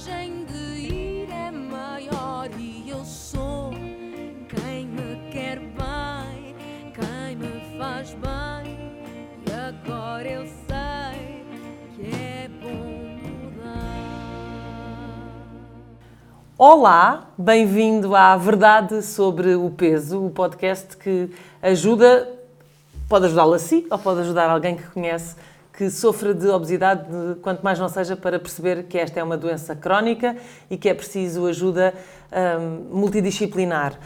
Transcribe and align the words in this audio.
coragem 0.00 0.46
de 0.46 0.80
ir 0.80 1.28
é 1.30 1.50
maior 1.50 2.48
e 2.58 2.88
eu 2.88 3.04
sou 3.04 3.70
quem 4.48 4.86
me 4.86 5.30
quer 5.30 5.58
bem, 5.58 6.54
quem 6.94 7.36
me 7.36 7.78
faz 7.78 8.14
bem. 8.14 8.78
E 9.46 9.52
agora 9.52 10.26
eu 10.26 10.46
sei 10.46 11.44
que 11.94 12.14
é 12.14 12.48
bom 12.48 13.18
mudar. 13.44 14.00
Olá, 16.56 17.28
bem-vindo 17.36 18.16
à 18.16 18.36
Verdade 18.36 19.02
sobre 19.02 19.54
o 19.54 19.70
Peso, 19.70 20.26
o 20.26 20.30
podcast 20.30 20.96
que 20.96 21.30
ajuda, 21.60 22.26
pode 23.08 23.26
ajudá-lo 23.26 23.52
a 23.52 23.58
si 23.58 23.86
ou 23.90 23.98
pode 23.98 24.20
ajudar 24.20 24.48
alguém 24.48 24.76
que 24.76 24.86
conhece 24.90 25.36
que 25.80 25.88
sofra 25.88 26.34
de 26.34 26.46
obesidade, 26.46 27.04
de- 27.08 27.36
quanto 27.40 27.62
mais 27.62 27.78
não 27.78 27.88
seja, 27.88 28.14
para 28.14 28.38
perceber 28.38 28.82
que 28.82 28.98
esta 28.98 29.18
é 29.18 29.22
uma 29.24 29.38
doença 29.38 29.74
crónica 29.74 30.36
e 30.68 30.76
que 30.76 30.90
é 30.90 30.92
preciso 30.92 31.46
ajuda 31.46 31.94
hum, 32.60 32.98
multidisciplinar. 32.98 33.98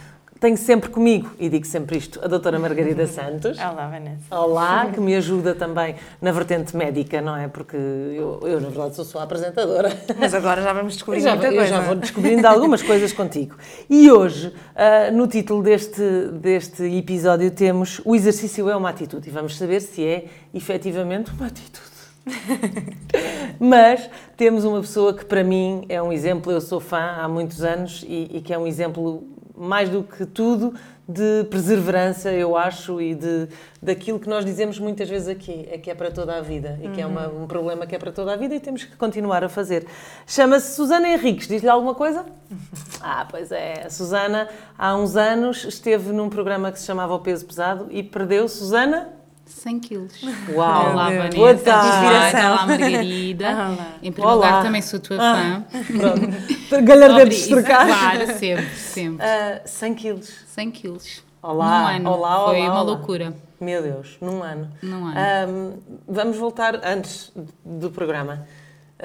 Tenho 0.44 0.58
sempre 0.58 0.90
comigo, 0.90 1.30
e 1.40 1.48
digo 1.48 1.64
sempre 1.64 1.96
isto, 1.96 2.22
a 2.22 2.28
doutora 2.28 2.58
Margarida 2.58 3.06
Santos. 3.08 3.56
Olá, 3.56 3.88
Vanessa. 3.88 4.38
Olá, 4.38 4.90
que 4.92 5.00
me 5.00 5.16
ajuda 5.16 5.54
também 5.54 5.94
na 6.20 6.32
vertente 6.32 6.76
médica, 6.76 7.22
não 7.22 7.34
é? 7.34 7.48
Porque 7.48 7.74
eu, 7.78 8.40
eu, 8.42 8.60
na 8.60 8.68
verdade, 8.68 8.94
sou 8.94 9.06
só 9.06 9.20
apresentadora. 9.20 9.90
Mas 10.18 10.34
agora 10.34 10.60
já 10.60 10.74
vamos 10.74 10.92
descobrir 10.92 11.22
já, 11.22 11.30
muita 11.30 11.46
eu 11.46 11.54
coisa. 11.54 11.70
já 11.70 11.80
vou 11.80 11.94
descobrindo 11.94 12.46
algumas 12.46 12.82
coisas 12.82 13.10
contigo. 13.10 13.56
E 13.88 14.12
hoje, 14.12 14.52
ah, 14.76 15.10
no 15.10 15.26
título 15.26 15.62
deste, 15.62 16.02
deste 16.34 16.82
episódio, 16.94 17.50
temos 17.50 18.02
O 18.04 18.14
exercício 18.14 18.68
é 18.68 18.76
uma 18.76 18.90
atitude. 18.90 19.26
E 19.26 19.32
vamos 19.32 19.56
saber 19.56 19.80
se 19.80 20.04
é 20.04 20.26
efetivamente 20.52 21.30
uma 21.30 21.46
atitude. 21.46 21.88
Mas 23.58 24.10
temos 24.36 24.66
uma 24.66 24.82
pessoa 24.82 25.14
que, 25.14 25.24
para 25.24 25.42
mim, 25.42 25.86
é 25.88 26.02
um 26.02 26.12
exemplo. 26.12 26.52
Eu 26.52 26.60
sou 26.60 26.80
fã 26.80 27.16
há 27.16 27.26
muitos 27.26 27.62
anos 27.64 28.04
e, 28.06 28.28
e 28.30 28.40
que 28.42 28.52
é 28.52 28.58
um 28.58 28.66
exemplo, 28.66 29.26
mais 29.56 29.88
do 29.88 30.02
que 30.02 30.26
tudo, 30.26 30.74
de 31.06 31.44
perseverança, 31.50 32.32
eu 32.32 32.56
acho, 32.56 32.98
e 33.00 33.14
de, 33.14 33.46
daquilo 33.82 34.18
que 34.18 34.28
nós 34.28 34.42
dizemos 34.44 34.78
muitas 34.78 35.08
vezes 35.08 35.28
aqui, 35.28 35.68
é 35.70 35.76
que 35.76 35.90
é 35.90 35.94
para 35.94 36.10
toda 36.10 36.34
a 36.36 36.40
vida 36.40 36.78
e 36.82 36.88
que 36.88 37.00
é 37.00 37.06
uma- 37.06 37.28
um 37.28 37.46
problema 37.46 37.86
que 37.86 37.94
é 37.94 37.98
para 37.98 38.10
toda 38.10 38.32
a 38.32 38.36
vida 38.36 38.54
e 38.54 38.60
temos 38.60 38.84
que 38.84 38.96
continuar 38.96 39.44
a 39.44 39.48
fazer. 39.48 39.86
Chama-se 40.26 40.74
Susana 40.74 41.06
Henriques, 41.08 41.46
diz-lhe 41.46 41.68
alguma 41.68 41.94
coisa? 41.94 42.24
Ah, 43.06 43.26
pois 43.30 43.52
é, 43.52 43.82
a 43.86 43.90
Susana 43.90 44.48
há 44.78 44.96
uns 44.96 45.14
anos 45.14 45.62
esteve 45.64 46.10
num 46.10 46.30
programa 46.30 46.72
que 46.72 46.78
se 46.80 46.86
chamava 46.86 47.12
O 47.14 47.18
Peso 47.20 47.44
Pesado 47.44 47.86
e 47.90 48.02
perdeu, 48.02 48.48
Susana? 48.48 49.10
100 49.46 49.78
quilos. 49.80 50.12
Uau! 50.52 50.92
Olá. 50.92 51.04
Vanessa. 51.10 51.36
Boa 51.36 51.54
tarde. 51.54 52.36
Olá, 52.46 52.66
Margarida. 52.66 53.48
Olá. 53.50 53.88
Em 54.02 54.12
primeiro 54.12 54.36
Olá. 54.38 54.46
lugar, 54.48 54.62
também 54.64 54.82
sou 54.82 54.98
tua 55.00 55.16
fã. 55.18 55.64
Pronto. 55.70 56.84
Galhardetes 56.84 57.44
Obri- 57.44 57.54
trocar. 57.62 57.86
Claro, 57.86 58.26
sempre, 58.38 58.66
sempre. 58.76 59.24
Ah, 59.26 59.60
100 59.64 59.94
quilos. 59.94 60.30
100 60.46 60.70
quilos. 60.70 61.22
Olá, 61.42 61.66
Num 61.92 61.96
ano. 61.96 62.10
olá, 62.10 62.44
Foi 62.46 62.56
olá, 62.60 62.64
uma 62.66 62.72
olá. 62.72 62.82
loucura. 62.82 63.34
Meu 63.60 63.82
Deus, 63.82 64.16
num 64.20 64.42
ano. 64.42 64.70
Num 64.82 65.06
ano. 65.06 65.14
Ahm, 65.18 65.72
vamos 66.08 66.36
voltar 66.36 66.80
antes 66.84 67.30
do 67.64 67.90
programa. 67.90 68.46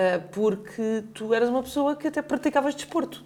Ah, 0.02 0.18
porque 0.32 1.04
tu 1.14 1.34
eras 1.34 1.50
uma 1.50 1.62
pessoa 1.62 1.94
que 1.94 2.08
até 2.08 2.22
praticavas 2.22 2.74
desporto, 2.74 3.22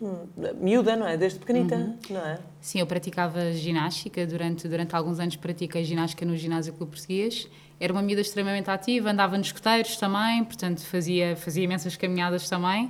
miúda, 0.59 0.95
não 0.95 1.05
é? 1.05 1.15
Desde 1.15 1.37
pequenita, 1.37 1.75
Uhum. 1.75 1.97
não 2.09 2.21
é? 2.21 2.39
Sim, 2.59 2.79
eu 2.79 2.87
praticava 2.87 3.51
ginástica. 3.51 4.25
Durante, 4.25 4.67
durante 4.67 4.95
alguns 4.95 5.19
anos 5.19 5.35
pratiquei 5.35 5.83
ginástica 5.83 6.25
no 6.25 6.35
Ginásio 6.35 6.73
Clube 6.73 6.93
Português. 6.93 7.47
Era 7.79 7.93
uma 7.93 8.01
miúda 8.01 8.21
extremamente 8.21 8.71
ativa, 8.71 9.11
andava 9.11 9.37
nos 9.37 9.47
escoteiros 9.47 9.97
também, 9.97 10.43
portanto 10.43 10.81
fazia, 10.83 11.35
fazia 11.35 11.63
imensas 11.63 11.95
caminhadas 11.95 12.49
também. 12.49 12.89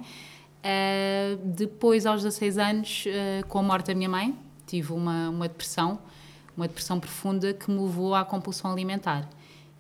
Ah, 0.64 1.38
depois, 1.44 2.06
aos 2.06 2.22
16 2.24 2.58
anos, 2.58 3.04
ah, 3.08 3.44
com 3.50 3.60
a 3.60 3.64
morte 3.64 3.88
da 3.88 3.96
minha 3.96 4.08
mãe, 4.08 4.34
tive 4.66 4.94
uma, 4.94 5.30
uma 5.30 5.48
depressão, 5.50 6.00
uma 6.56 6.70
depressão 6.70 7.02
profunda 7.02 7.54
que 7.54 7.70
me 7.70 7.82
levou 7.82 8.16
à 8.16 8.24
compulsão 8.24 8.72
alimentar. 8.72 9.28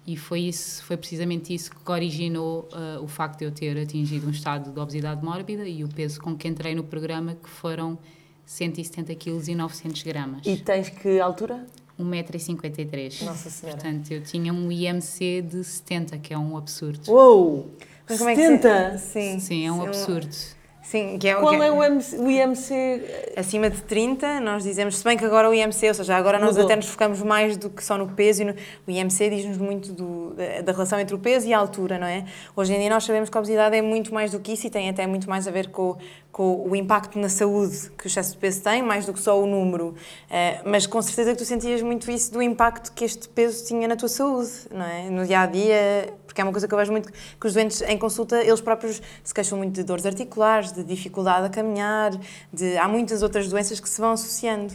E 0.05 0.17
foi 0.17 0.41
isso, 0.41 0.83
foi 0.83 0.97
precisamente 0.97 1.53
isso 1.53 1.71
que 1.71 1.91
originou 1.91 2.67
ah, 2.73 2.99
o 3.01 3.07
facto 3.07 3.39
de 3.39 3.45
eu 3.45 3.51
ter 3.51 3.77
atingido 3.77 4.27
um 4.27 4.31
estado 4.31 4.71
de 4.71 4.79
obesidade 4.79 5.23
mórbida 5.23 5.65
e 5.67 5.83
o 5.83 5.87
peso 5.87 6.19
com 6.19 6.35
que 6.35 6.47
entrei 6.47 6.75
no 6.75 6.83
programa, 6.83 7.35
que 7.41 7.49
foram 7.49 7.97
170 8.45 9.15
kg 9.15 9.49
e 9.49 9.55
900 9.55 10.03
gramas. 10.03 10.45
E 10.45 10.57
tens 10.57 10.89
que 10.89 11.19
altura? 11.19 11.65
1,53m. 11.97 13.23
Nossa 13.25 13.49
Senhora. 13.49 13.77
Portanto, 13.79 14.11
eu 14.11 14.21
tinha 14.23 14.53
um 14.53 14.71
IMC 14.71 15.41
de 15.41 15.63
70, 15.63 16.17
que 16.17 16.33
é 16.33 16.37
um 16.37 16.57
absurdo. 16.57 17.09
Uou! 17.09 17.71
Mas 18.09 18.17
como 18.17 18.29
é 18.29 18.35
que 18.35 18.41
70? 18.41 18.97
se- 18.97 19.07
Sim. 19.13 19.39
Sim, 19.39 19.65
é 19.67 19.71
um 19.71 19.81
Sim, 19.81 19.87
absurdo. 19.87 20.35
Sim, 20.83 21.17
que 21.17 21.29
é, 21.29 21.35
Qual 21.35 21.57
que 21.57 21.63
é 21.63 21.71
o, 21.71 21.81
MC, 21.81 22.17
o 22.17 22.29
IMC? 22.29 23.01
Acima 23.37 23.69
de 23.69 23.81
30, 23.83 24.41
nós 24.41 24.63
dizemos, 24.63 24.97
se 24.97 25.03
bem 25.03 25.17
que 25.17 25.23
agora 25.23 25.49
o 25.49 25.53
IMC, 25.53 25.87
ou 25.87 25.93
seja, 25.93 26.15
agora 26.15 26.37
nós 26.37 26.49
Mudou. 26.51 26.65
até 26.65 26.75
nos 26.75 26.87
focamos 26.87 27.21
mais 27.21 27.55
do 27.55 27.69
que 27.69 27.81
só 27.83 27.97
no 27.97 28.09
peso, 28.09 28.41
e 28.41 28.45
no, 28.45 28.53
o 28.85 28.91
IMC 28.91 29.29
diz-nos 29.29 29.57
muito 29.57 29.93
do- 29.93 30.33
da, 30.35 30.61
da 30.61 30.71
relação 30.73 30.99
entre 30.99 31.15
o 31.15 31.19
peso 31.19 31.47
e 31.47 31.53
a 31.53 31.57
altura, 31.57 31.97
não 31.97 32.05
é? 32.05 32.25
Hoje 32.55 32.73
em 32.75 32.79
dia 32.79 32.89
nós 32.89 33.05
sabemos 33.05 33.29
que 33.29 33.37
a 33.37 33.39
obesidade 33.39 33.75
é 33.77 33.81
muito 33.81 34.13
mais 34.13 34.31
do 34.31 34.39
que 34.41 34.51
isso 34.51 34.67
e 34.67 34.69
tem 34.69 34.89
até 34.89 35.07
muito 35.07 35.27
mais 35.29 35.47
a 35.47 35.51
ver 35.51 35.69
com, 35.69 35.95
com 36.33 36.67
o 36.69 36.75
impacto 36.75 37.17
na 37.17 37.29
saúde 37.29 37.89
que 37.97 38.05
o 38.05 38.07
excesso 38.07 38.33
de 38.33 38.37
peso 38.37 38.61
tem, 38.61 38.83
mais 38.83 39.05
do 39.05 39.13
que 39.13 39.21
só 39.21 39.41
o 39.41 39.47
número. 39.47 39.95
Eh, 40.29 40.59
mas 40.65 40.85
com 40.85 41.01
certeza 41.01 41.31
que 41.31 41.37
tu 41.37 41.45
sentias 41.45 41.81
muito 41.81 42.11
isso 42.11 42.31
do 42.33 42.41
impacto 42.41 42.91
que 42.93 43.05
este 43.05 43.29
peso 43.29 43.65
tinha 43.65 43.87
na 43.87 43.95
tua 43.95 44.09
saúde, 44.09 44.51
não 44.69 44.85
é? 44.85 45.09
No 45.09 45.25
dia 45.25 45.39
a 45.39 45.45
dia, 45.45 46.13
porque 46.33 46.41
é 46.41 46.43
uma 46.43 46.51
coisa 46.51 46.67
que 46.67 46.73
eu 46.73 46.77
vejo 46.79 46.91
muito 46.91 47.11
que 47.11 47.47
os 47.47 47.53
doentes 47.53 47.81
em 47.83 47.95
consulta, 47.95 48.43
eles 48.43 48.59
próprios 48.59 48.99
se 49.23 49.31
queixam 49.31 49.55
muito 49.55 49.75
de 49.75 49.83
dores 49.83 50.03
articulares, 50.03 50.71
de 50.71 50.83
dificuldade 50.83 51.45
a 51.45 51.49
caminhar, 51.49 52.11
de, 52.51 52.75
há 52.75 52.87
muitas 52.87 53.21
outras 53.21 53.47
doenças 53.47 53.79
que 53.79 53.87
se 53.87 54.01
vão 54.01 54.11
associando. 54.11 54.73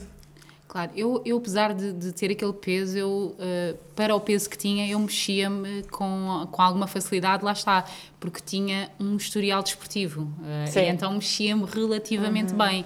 Claro, 0.69 0.93
eu, 0.95 1.21
eu 1.25 1.39
apesar 1.39 1.75
de, 1.75 1.93
de 1.93 2.13
ter 2.13 2.31
aquele 2.31 2.53
peso, 2.53 2.97
eu, 2.97 3.35
eh, 3.41 3.75
para 3.97 4.15
o 4.15 4.21
peso 4.21 4.49
que 4.49 4.57
tinha, 4.57 4.87
eu 4.87 4.99
mexia-me 5.01 5.83
com, 5.85 6.47
com 6.53 6.63
alguma 6.63 6.87
facilidade, 6.87 7.43
lá 7.43 7.53
está, 7.53 7.85
porque 8.21 8.41
tinha 8.45 8.91
um 9.01 9.17
historial 9.17 9.63
desportivo. 9.63 10.31
Sim. 10.71 10.81
e 10.81 10.89
então 10.89 11.13
mexia-me 11.15 11.65
relativamente 11.65 12.55
bem. 12.55 12.85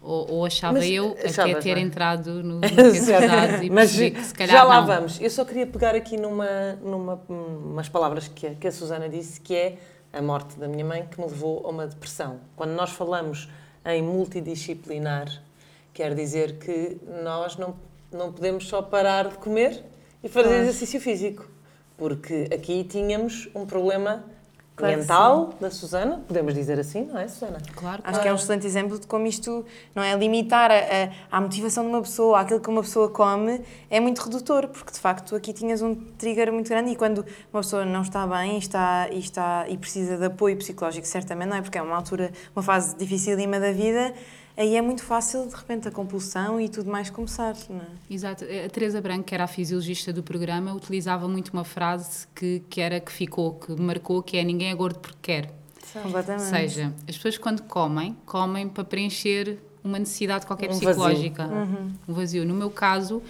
Ou, 0.00 0.30
ou 0.30 0.46
achava 0.46 0.74
Mas, 0.74 0.88
eu, 0.88 1.16
achavas, 1.24 1.38
até 1.38 1.60
ter 1.60 1.74
não 1.74 1.82
é? 1.82 1.84
entrado 1.84 2.42
no, 2.42 2.54
no 2.56 2.60
peso 2.68 3.06
pesado 3.06 3.64
e 3.64 3.70
Mas 3.70 3.92
que 3.92 4.24
se 4.24 4.34
calhar 4.34 4.56
já 4.56 4.62
lá 4.62 4.80
não. 4.80 4.86
vamos. 4.86 5.20
Eu 5.20 5.28
só 5.28 5.44
queria 5.44 5.66
pegar 5.66 5.94
aqui 5.94 6.16
numa, 6.16 6.72
numa 6.82 7.20
umas 7.28 7.88
palavras 7.88 8.28
que 8.28 8.46
a, 8.46 8.54
que 8.54 8.68
a 8.68 8.72
Susana 8.72 9.08
disse, 9.08 9.40
que 9.40 9.54
é 9.54 9.78
a 10.12 10.22
morte 10.22 10.58
da 10.58 10.68
minha 10.68 10.84
mãe 10.84 11.06
que 11.10 11.20
me 11.20 11.26
levou 11.26 11.66
a 11.66 11.70
uma 11.70 11.86
depressão. 11.86 12.40
Quando 12.56 12.70
nós 12.70 12.90
falamos 12.90 13.48
em 13.84 14.02
multidisciplinar, 14.02 15.42
quer 15.92 16.14
dizer 16.14 16.58
que 16.58 16.98
nós 17.22 17.56
não, 17.56 17.76
não 18.12 18.32
podemos 18.32 18.68
só 18.68 18.80
parar 18.80 19.28
de 19.28 19.36
comer 19.38 19.84
e 20.22 20.28
fazer 20.28 20.60
exercício 20.60 21.00
físico. 21.00 21.48
Porque 21.96 22.48
aqui 22.54 22.84
tínhamos 22.84 23.48
um 23.54 23.66
problema 23.66 24.24
Claro 24.78 24.96
mental 24.96 25.50
da 25.60 25.70
Susana, 25.72 26.22
podemos 26.28 26.54
dizer 26.54 26.78
assim, 26.78 27.04
não 27.04 27.18
é, 27.18 27.26
Susana? 27.26 27.58
Claro, 27.74 28.00
Acho 28.04 28.20
que 28.22 28.28
é 28.28 28.32
um 28.32 28.36
excelente 28.36 28.64
exemplo 28.64 28.96
de 28.96 29.08
como 29.08 29.26
isto 29.26 29.66
não 29.92 30.02
é 30.04 30.14
limitar 30.14 30.70
a, 30.70 30.76
a, 30.76 31.36
a 31.36 31.40
motivação 31.40 31.82
de 31.82 31.90
uma 31.90 32.00
pessoa, 32.00 32.38
aquilo 32.38 32.60
que 32.60 32.68
uma 32.68 32.82
pessoa 32.82 33.10
come, 33.10 33.60
é 33.90 33.98
muito 33.98 34.20
redutor, 34.20 34.68
porque 34.68 34.92
de 34.92 35.00
facto 35.00 35.34
aqui 35.34 35.52
tinhas 35.52 35.82
um 35.82 35.96
trigger 35.96 36.52
muito 36.52 36.68
grande 36.68 36.92
e 36.92 36.96
quando 36.96 37.26
uma 37.52 37.60
pessoa 37.60 37.84
não 37.84 38.02
está 38.02 38.24
bem 38.24 38.54
e, 38.54 38.58
está, 38.58 39.08
e, 39.10 39.18
está, 39.18 39.66
e 39.68 39.76
precisa 39.76 40.16
de 40.16 40.26
apoio 40.26 40.56
psicológico, 40.56 41.06
certamente 41.08 41.48
não 41.48 41.56
é, 41.56 41.60
porque 41.62 41.76
é 41.76 41.82
uma 41.82 41.96
altura, 41.96 42.30
uma 42.54 42.62
fase 42.62 42.96
dificílima 42.96 43.58
da 43.58 43.72
vida, 43.72 44.14
aí 44.58 44.76
é 44.76 44.82
muito 44.82 45.02
fácil 45.02 45.46
de 45.46 45.54
repente 45.54 45.88
a 45.88 45.90
compulsão 45.90 46.60
e 46.60 46.68
tudo 46.68 46.90
mais 46.90 47.08
começar, 47.08 47.54
não 47.70 47.76
é? 47.78 47.86
Exato. 48.10 48.44
A 48.44 48.68
Teresa 48.68 49.00
Branco, 49.00 49.24
que 49.24 49.34
era 49.34 49.44
a 49.44 49.46
fisiologista 49.46 50.12
do 50.12 50.22
programa, 50.22 50.74
utilizava 50.74 51.28
muito 51.28 51.50
uma 51.50 51.64
frase 51.64 52.26
que, 52.34 52.62
que 52.68 52.80
era 52.80 52.98
que 53.00 53.12
ficou, 53.12 53.54
que 53.54 53.72
marcou, 53.80 54.22
que 54.22 54.36
é 54.36 54.44
ninguém 54.44 54.70
é 54.70 54.74
gordo 54.74 54.98
porque 54.98 55.18
quer. 55.22 55.54
Completamente. 56.02 56.42
Ou 56.44 56.50
seja, 56.50 56.92
as 57.08 57.16
pessoas 57.16 57.38
quando 57.38 57.62
comem, 57.62 58.16
comem 58.26 58.68
para 58.68 58.84
preencher 58.84 59.58
uma 59.82 59.98
necessidade 59.98 60.44
qualquer 60.44 60.66
Um 60.70 60.72
vazio. 60.74 60.88
psicológica. 60.88 61.46
Uhum. 61.46 61.92
Um 62.08 62.12
vazio. 62.12 62.44
No 62.44 62.54
meu 62.54 62.70
caso, 62.70 63.22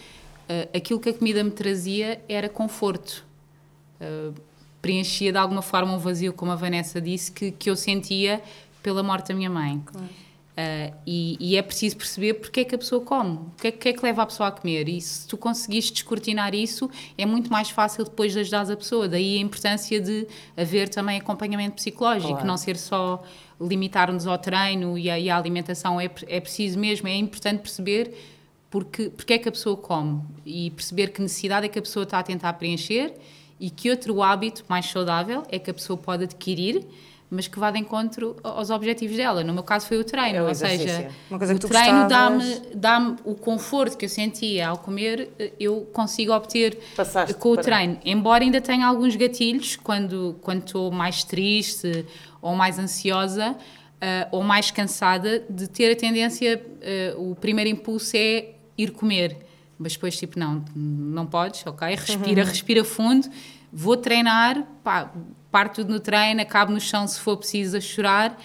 eh, 0.48 0.68
aquilo 0.74 0.98
que 0.98 1.10
a 1.10 1.14
comida 1.14 1.44
me 1.44 1.52
trazia 1.52 2.20
era 2.28 2.48
conforto. 2.48 3.24
Eh, 4.00 4.32
preenchia 4.82 5.30
de 5.30 5.38
alguma 5.38 5.62
forma 5.62 5.92
um 5.92 5.98
vazio, 5.98 6.32
como 6.32 6.50
a 6.50 6.56
Vanessa 6.56 7.00
disse, 7.00 7.30
que, 7.30 7.50
que 7.52 7.70
eu 7.70 7.76
sentia 7.76 8.42
pela 8.82 9.02
morte 9.02 9.28
da 9.28 9.34
minha 9.34 9.50
mãe. 9.50 9.82
Uh, 10.58 10.92
e, 11.06 11.36
e 11.38 11.56
é 11.56 11.62
preciso 11.62 11.96
perceber 11.96 12.34
porque 12.34 12.60
é 12.60 12.64
que 12.64 12.74
a 12.74 12.78
pessoa 12.78 13.00
come, 13.00 13.36
o 13.36 13.52
que 13.60 13.68
é, 13.68 13.70
que 13.70 13.88
é 13.90 13.92
que 13.92 14.02
leva 14.02 14.22
a 14.22 14.26
pessoa 14.26 14.48
a 14.48 14.50
comer. 14.50 14.88
E 14.88 15.00
se 15.00 15.28
tu 15.28 15.36
conseguires 15.36 15.88
descortinar 15.88 16.52
isso, 16.52 16.90
é 17.16 17.24
muito 17.24 17.48
mais 17.48 17.70
fácil 17.70 18.02
depois 18.02 18.32
de 18.32 18.40
ajudar 18.40 18.68
a 18.68 18.76
pessoa. 18.76 19.06
Daí 19.06 19.38
a 19.38 19.40
importância 19.40 20.00
de 20.00 20.26
haver 20.56 20.88
também 20.88 21.16
acompanhamento 21.16 21.76
psicológico, 21.76 22.32
Claro. 22.32 22.46
não 22.48 22.56
ser 22.56 22.76
só 22.76 23.22
limitar-nos 23.60 24.26
ao 24.26 24.36
treino 24.36 24.98
e 24.98 25.30
à, 25.30 25.36
alimentação. 25.36 26.00
É, 26.00 26.10
é 26.26 26.40
preciso 26.40 26.76
mesmo, 26.76 27.06
é 27.06 27.14
importante 27.14 27.60
perceber 27.60 28.12
porque, 28.68 29.10
porque 29.10 29.34
é 29.34 29.38
que 29.38 29.48
a 29.48 29.52
pessoa 29.52 29.76
come 29.76 30.22
e 30.44 30.72
perceber 30.72 31.12
que 31.12 31.22
necessidade 31.22 31.66
é 31.66 31.68
que 31.68 31.78
a 31.78 31.82
pessoa 31.82 32.02
está 32.02 32.18
a 32.18 32.22
tentar 32.24 32.52
preencher 32.54 33.14
e 33.60 33.70
que 33.70 33.90
outro 33.90 34.20
hábito 34.24 34.64
mais 34.68 34.86
saudável 34.86 35.44
é 35.48 35.58
que 35.60 35.70
a 35.70 35.74
pessoa 35.74 35.96
pode 35.96 36.24
adquirir 36.24 36.84
mas 37.30 37.46
que 37.46 37.58
vá 37.58 37.70
de 37.70 37.78
encontro 37.78 38.36
aos 38.42 38.70
objetivos 38.70 39.16
dela. 39.16 39.44
No 39.44 39.52
meu 39.52 39.62
caso 39.62 39.86
foi 39.86 39.98
o 39.98 40.04
treino, 40.04 40.38
É 40.38 40.42
ou 40.42 40.54
seja, 40.54 41.10
o 41.30 41.58
treino 41.58 42.08
dá-me 42.08 42.60
dá 42.74 43.16
o 43.24 43.34
conforto 43.34 43.96
que 43.98 44.04
eu 44.06 44.08
sentia 44.08 44.68
ao 44.68 44.78
comer, 44.78 45.30
eu 45.60 45.82
consigo 45.92 46.32
obter 46.32 46.78
Passaste 46.96 47.34
com 47.34 47.50
o 47.50 47.54
para- 47.54 47.62
treino. 47.64 47.98
Embora 48.04 48.42
ainda 48.44 48.60
tenha 48.60 48.86
alguns 48.86 49.14
gatilhos 49.16 49.76
quando 49.76 50.36
quando 50.40 50.64
estou 50.64 50.90
mais 50.90 51.22
triste 51.24 52.06
ou 52.40 52.54
mais 52.54 52.78
ansiosa 52.78 53.56
ah, 54.00 54.28
ou 54.32 54.42
mais 54.42 54.70
cansada 54.70 55.44
de 55.50 55.68
ter 55.68 55.92
a 55.92 55.96
tendência, 55.96 56.64
ah, 56.82 57.18
o 57.18 57.34
primeiro 57.34 57.68
impulso 57.70 58.16
é 58.16 58.50
ir 58.76 58.90
comer. 58.92 59.36
Mas 59.78 59.92
depois, 59.92 60.16
tipo, 60.16 60.38
não, 60.38 60.64
não 60.74 61.24
podes, 61.26 61.64
ok? 61.66 61.88
Respira, 61.94 62.42
respira 62.42 62.84
fundo, 62.84 63.28
vou 63.72 63.96
treinar, 63.96 64.64
pá, 64.82 65.12
parto 65.50 65.76
tudo 65.76 65.92
no 65.92 66.00
treino, 66.00 66.40
acabo 66.40 66.72
no 66.72 66.80
chão 66.80 67.06
se 67.06 67.20
for 67.20 67.36
preciso 67.36 67.76
a 67.76 67.80
chorar, 67.80 68.38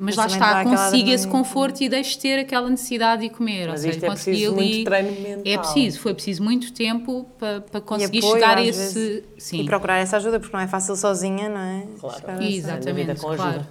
mas, 0.00 0.14
Mas 0.14 0.16
lá 0.16 0.26
está, 0.26 0.64
consigo 0.64 1.10
esse 1.10 1.26
conforto 1.26 1.80
e 1.80 1.88
deixo 1.88 2.12
de 2.12 2.18
ter 2.20 2.38
aquela 2.38 2.70
necessidade 2.70 3.22
de 3.22 3.30
comer. 3.30 3.66
Mas 3.68 3.84
ou 3.84 3.90
seja, 3.90 4.06
é 4.06 4.08
consegui 4.08 4.30
preciso 4.30 4.54
ali- 4.54 4.64
muito 4.64 4.84
treino 4.84 5.20
mental. 5.20 5.42
É 5.52 5.58
preciso, 5.58 6.00
foi 6.00 6.14
preciso 6.14 6.42
muito 6.44 6.72
tempo 6.72 7.26
para, 7.36 7.60
para 7.62 7.80
conseguir 7.80 8.18
apoio, 8.18 8.34
chegar 8.34 8.58
a 8.58 8.64
esse. 8.64 9.24
E 9.52 9.64
procurar 9.64 9.98
essa 9.98 10.18
ajuda, 10.18 10.38
porque 10.38 10.56
não 10.56 10.62
é 10.62 10.68
fácil 10.68 10.94
sozinha, 10.94 11.48
não 11.48 11.60
é? 11.60 11.86
Claro. 11.98 12.42
Exatamente, 12.44 13.20
com 13.20 13.30
ajuda. 13.30 13.36
claro. 13.36 13.66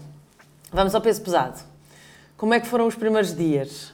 Vamos 0.70 0.94
ao 0.94 1.00
peso 1.00 1.22
pesado. 1.22 1.64
Como 2.36 2.54
é 2.54 2.60
que 2.60 2.68
foram 2.68 2.88
os 2.88 2.96
primeiros 2.96 3.34
dias? 3.34 3.94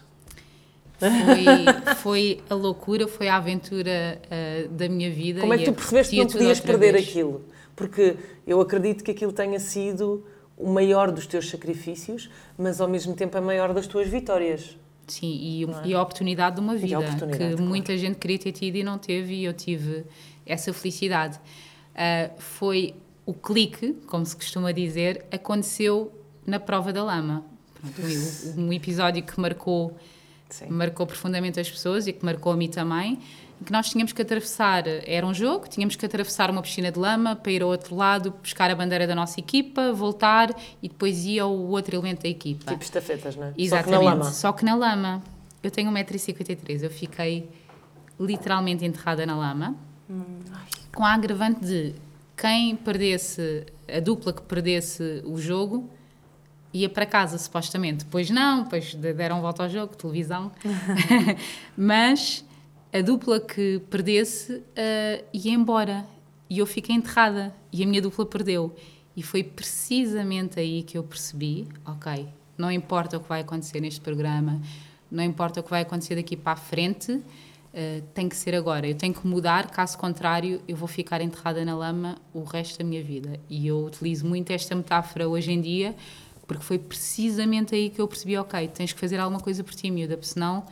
Foi, 0.99 1.95
foi 1.97 2.41
a 2.49 2.55
loucura, 2.55 3.07
foi 3.07 3.27
a 3.27 3.37
aventura 3.37 4.19
ah, 4.29 4.67
da 4.71 4.89
minha 4.89 5.11
vida. 5.11 5.39
Como 5.41 5.53
é 5.53 5.57
que 5.59 5.65
tu 5.65 5.73
percebeste 5.73 6.15
que 6.15 6.19
não 6.19 6.27
podias 6.27 6.59
perder 6.59 6.93
vez. 6.93 7.07
aquilo? 7.07 7.45
Porque 7.75 8.17
eu 8.45 8.61
acredito 8.61 9.03
que 9.03 9.11
aquilo 9.11 9.31
tenha 9.31 9.59
sido 9.59 10.25
o 10.57 10.69
maior 10.69 11.11
dos 11.11 11.25
teus 11.25 11.49
sacrifícios, 11.49 12.29
mas 12.57 12.79
ao 12.79 12.87
mesmo 12.87 13.15
tempo 13.15 13.37
a 13.37 13.41
maior 13.41 13.73
das 13.73 13.87
tuas 13.87 14.07
vitórias. 14.07 14.77
Sim, 15.07 15.27
e, 15.27 15.65
e 15.89 15.93
a 15.93 16.01
oportunidade 16.01 16.55
de 16.55 16.61
uma 16.61 16.75
vida 16.75 16.97
que 17.03 17.37
claro. 17.37 17.61
muita 17.61 17.97
gente 17.97 18.17
queria 18.17 18.39
ter 18.39 18.51
tido 18.53 18.75
e 18.77 18.83
não 18.83 18.97
teve, 18.97 19.33
e 19.33 19.45
eu 19.45 19.53
tive 19.53 20.05
essa 20.45 20.71
felicidade. 20.71 21.39
Ah, 21.95 22.29
foi 22.37 22.95
o 23.25 23.33
clique, 23.33 23.93
como 24.07 24.25
se 24.25 24.35
costuma 24.35 24.71
dizer, 24.71 25.25
aconteceu 25.31 26.11
na 26.45 26.59
prova 26.59 26.91
da 26.91 27.03
lama. 27.03 27.43
Pronto, 27.73 28.01
um, 28.57 28.67
um 28.67 28.73
episódio 28.73 29.23
que 29.23 29.39
marcou, 29.39 29.95
Sim. 30.49 30.67
marcou 30.69 31.05
profundamente 31.05 31.59
as 31.59 31.69
pessoas 31.69 32.07
e 32.07 32.13
que 32.13 32.23
marcou 32.23 32.51
a 32.51 32.57
mim 32.57 32.69
também, 32.69 33.19
em 33.63 33.65
que 33.65 33.71
nós 33.71 33.89
tínhamos 33.89 34.11
que 34.11 34.21
atravessar, 34.21 34.83
era 34.85 35.25
um 35.25 35.33
jogo, 35.33 35.69
tínhamos 35.69 35.95
que 35.95 36.05
atravessar 36.05 36.51
uma 36.51 36.61
piscina 36.61 36.91
de 36.91 36.99
lama 36.99 37.33
para 37.33 37.49
ir 37.49 37.63
ao 37.63 37.69
outro 37.69 37.95
lado, 37.95 38.31
buscar 38.41 38.69
a 38.69 38.75
bandeira 38.75 39.07
da 39.07 39.15
nossa 39.15 39.39
equipa, 39.39 39.93
voltar 39.93 40.49
e 40.81 40.89
depois 40.89 41.23
ia 41.23 41.43
ao 41.43 41.53
outro 41.57 41.95
elemento 41.95 42.23
da 42.23 42.27
equipa. 42.27 42.71
Tipo 42.71 42.83
estafetas, 42.83 43.37
não 43.37 43.47
é? 43.47 43.53
Exatamente. 43.57 43.89
Só 43.89 43.99
que 44.01 44.05
na 44.05 44.11
lama. 44.11 44.31
Só 44.31 44.51
que 44.51 44.65
na 44.65 44.75
lama. 44.75 45.23
Eu 45.63 45.71
tenho 45.71 45.89
1,53m, 45.91 46.83
eu 46.83 46.89
fiquei 46.89 47.49
literalmente 48.19 48.83
enterrada 48.83 49.25
na 49.25 49.37
lama, 49.37 49.75
com 50.93 51.05
a 51.05 51.13
agravante 51.13 51.61
de 51.61 51.95
quem 52.35 52.75
perdesse, 52.75 53.65
a 53.87 54.01
dupla 54.01 54.33
que 54.33 54.41
perdesse 54.41 55.23
o 55.25 55.37
jogo, 55.37 55.89
ia 56.73 56.89
para 56.89 57.05
casa, 57.05 57.37
supostamente. 57.37 58.03
Pois 58.03 58.29
não, 58.29 58.65
pois 58.65 58.93
de- 58.93 59.13
deram 59.13 59.39
volta 59.39 59.63
ao 59.63 59.69
jogo, 59.69 59.95
televisão. 59.95 60.51
Mas 61.77 62.43
a 62.93 63.01
dupla 63.01 63.39
que 63.39 63.81
perdesse 63.89 64.61
ah, 64.77 65.23
ia 65.33 65.51
embora. 65.51 66.05
E 66.49 66.59
eu 66.59 66.65
fiquei 66.67 66.95
enterrada. 66.95 67.53
E 67.71 67.81
a 67.83 67.87
minha 67.87 68.01
dupla 68.01 68.25
perdeu. 68.25 68.75
E 69.15 69.23
foi 69.23 69.43
precisamente 69.43 70.59
aí 70.59 70.83
que 70.83 70.97
eu 70.97 71.03
percebi: 71.03 71.67
ok, 71.85 72.27
não 72.57 72.71
importa 72.71 73.17
o 73.17 73.19
que 73.19 73.27
vai 73.27 73.41
acontecer 73.41 73.79
neste 73.79 73.99
programa, 73.99 74.61
não 75.09 75.23
importa 75.23 75.59
o 75.59 75.63
que 75.63 75.69
vai 75.69 75.81
acontecer 75.81 76.15
daqui 76.15 76.37
para 76.37 76.53
a 76.53 76.55
frente, 76.55 77.19
ah, 77.73 78.03
tem 78.13 78.29
que 78.29 78.35
ser 78.35 78.53
agora. 78.53 78.87
Eu 78.87 78.95
tenho 78.95 79.13
que 79.13 79.25
mudar, 79.25 79.71
caso 79.71 79.97
contrário, 79.97 80.61
eu 80.67 80.77
vou 80.77 80.87
ficar 80.87 81.19
enterrada 81.19 81.65
na 81.65 81.75
lama 81.75 82.17
o 82.31 82.43
resto 82.43 82.77
da 82.77 82.83
minha 82.83 83.03
vida. 83.03 83.39
E 83.49 83.65
eu 83.67 83.85
utilizo 83.85 84.25
muito 84.25 84.51
esta 84.51 84.75
metáfora 84.75 85.27
hoje 85.27 85.51
em 85.51 85.59
dia, 85.59 85.95
porque 86.45 86.63
foi 86.63 86.77
precisamente 86.77 87.73
aí 87.73 87.89
que 87.89 87.99
eu 87.99 88.07
percebi: 88.07 88.37
ok, 88.37 88.67
tens 88.67 88.93
que 88.93 88.99
fazer 88.99 89.19
alguma 89.19 89.39
coisa 89.39 89.63
por 89.63 89.73
ti, 89.73 89.89
miúda, 89.89 90.15
porque 90.15 90.31
senão 90.31 90.63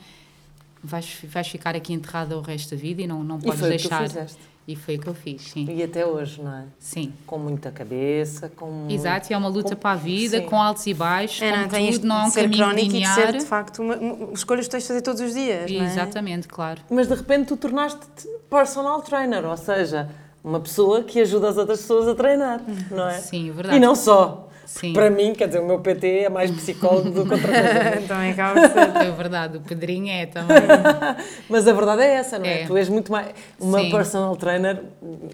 vais, 0.82 1.18
vais 1.24 1.48
ficar 1.48 1.74
aqui 1.76 1.92
enterrada 1.92 2.36
o 2.36 2.40
resto 2.40 2.74
da 2.74 2.80
vida 2.80 3.02
e 3.02 3.06
não, 3.06 3.22
não 3.22 3.38
E 3.38 3.42
podes 3.42 3.60
foi 3.60 3.68
o 3.68 3.72
que 3.72 3.78
tu 3.78 3.88
deixar. 3.88 4.02
fizeste. 4.08 4.38
E 4.66 4.76
foi 4.76 4.94
o 4.94 5.00
que 5.00 5.08
eu 5.08 5.14
fiz, 5.14 5.42
sim. 5.42 5.66
E 5.68 5.82
até 5.82 6.06
hoje, 6.06 6.40
não 6.40 6.54
é? 6.54 6.64
Sim. 6.78 7.12
Com 7.26 7.36
muita 7.36 7.72
cabeça, 7.72 8.48
com. 8.48 8.86
Exato, 8.88 9.32
e 9.32 9.34
é 9.34 9.36
uma 9.36 9.48
luta 9.48 9.70
com- 9.74 9.80
para 9.82 9.90
a 9.90 9.96
vida, 9.96 10.38
sim. 10.38 10.46
com 10.46 10.62
altos 10.62 10.86
e 10.86 10.94
baixos, 10.94 11.42
É, 11.42 11.50
com 11.50 11.56
não, 11.58 11.68
tem 11.68 11.92
tudo, 11.92 12.06
não 12.06 12.20
é 12.20 12.24
um 12.26 12.30
ser 12.30 12.42
caminho 12.42 12.58
crónico 12.62 12.80
e 12.86 12.88
de 12.88 12.94
linear. 12.94 13.14
ser, 13.16 13.32
de 13.38 13.44
facto, 13.44 13.82
uma, 13.82 13.96
uma, 13.96 14.32
escolhas 14.32 14.66
que 14.66 14.70
tens 14.70 14.82
de 14.82 14.86
fazer 14.88 15.02
todos 15.02 15.20
os 15.20 15.34
dias, 15.34 15.68
não 15.68 15.82
é? 15.82 15.86
Exatamente, 15.86 16.46
claro. 16.46 16.80
Mas 16.88 17.08
de 17.08 17.14
repente 17.14 17.48
tu 17.48 17.56
tornaste-te 17.56 18.28
personal 18.48 19.02
trainer, 19.02 19.44
ou 19.44 19.56
seja, 19.56 20.08
uma 20.44 20.60
pessoa 20.60 21.02
que 21.02 21.18
ajuda 21.20 21.48
as 21.48 21.56
outras 21.56 21.80
pessoas 21.80 22.06
a 22.06 22.14
treinar, 22.14 22.60
não 22.88 23.08
é? 23.08 23.18
Sim, 23.18 23.48
é 23.50 23.52
verdade. 23.52 23.76
E 23.76 23.80
não 23.80 23.96
só. 23.96 24.48
Sim. 24.72 24.94
Para 24.94 25.10
mim, 25.10 25.34
quer 25.34 25.48
dizer, 25.48 25.60
o 25.60 25.66
meu 25.66 25.80
PT 25.80 26.20
é 26.20 26.28
mais 26.30 26.50
psicólogo 26.50 27.10
do 27.10 27.26
que 27.26 27.34
outra 27.34 27.48
coisa. 27.52 28.06
Também 28.08 28.32
acaba 28.32 28.58
de 28.58 28.72
ser. 28.72 29.06
É 29.06 29.10
verdade, 29.10 29.58
o 29.58 29.60
Pedrinho 29.60 30.10
é 30.10 30.24
também. 30.24 30.56
Mas 31.46 31.68
a 31.68 31.74
verdade 31.74 32.00
é 32.00 32.14
essa, 32.14 32.38
não 32.38 32.46
é? 32.46 32.62
É. 32.62 32.66
Tu 32.66 32.74
és 32.78 32.88
muito 32.88 33.12
mais. 33.12 33.28
Uma 33.60 33.80
Sim. 33.80 33.90
personal 33.90 34.34
trainer 34.34 34.82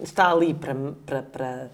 está 0.03 0.33
ali 0.33 0.55
para. 0.55 0.75
para, 1.07 1.23
para 1.23 1.67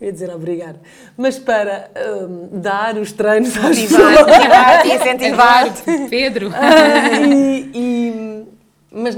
eu 0.00 0.06
ia 0.06 0.12
dizer 0.12 0.34
obrigar, 0.34 0.74
mas 1.16 1.38
para 1.38 1.88
hum, 2.28 2.48
dar 2.50 2.96
os 2.96 3.12
treinos 3.12 3.56
às 3.56 3.78
pessoas. 3.78 4.18
Motivar, 4.18 4.84
e 4.84 4.94
incentivar. 4.96 5.66
Eduardo, 5.86 6.10
Pedro. 6.10 6.50
Ah, 6.52 7.20
e, 7.20 7.70
e- 7.72 8.31
mas, 8.92 9.16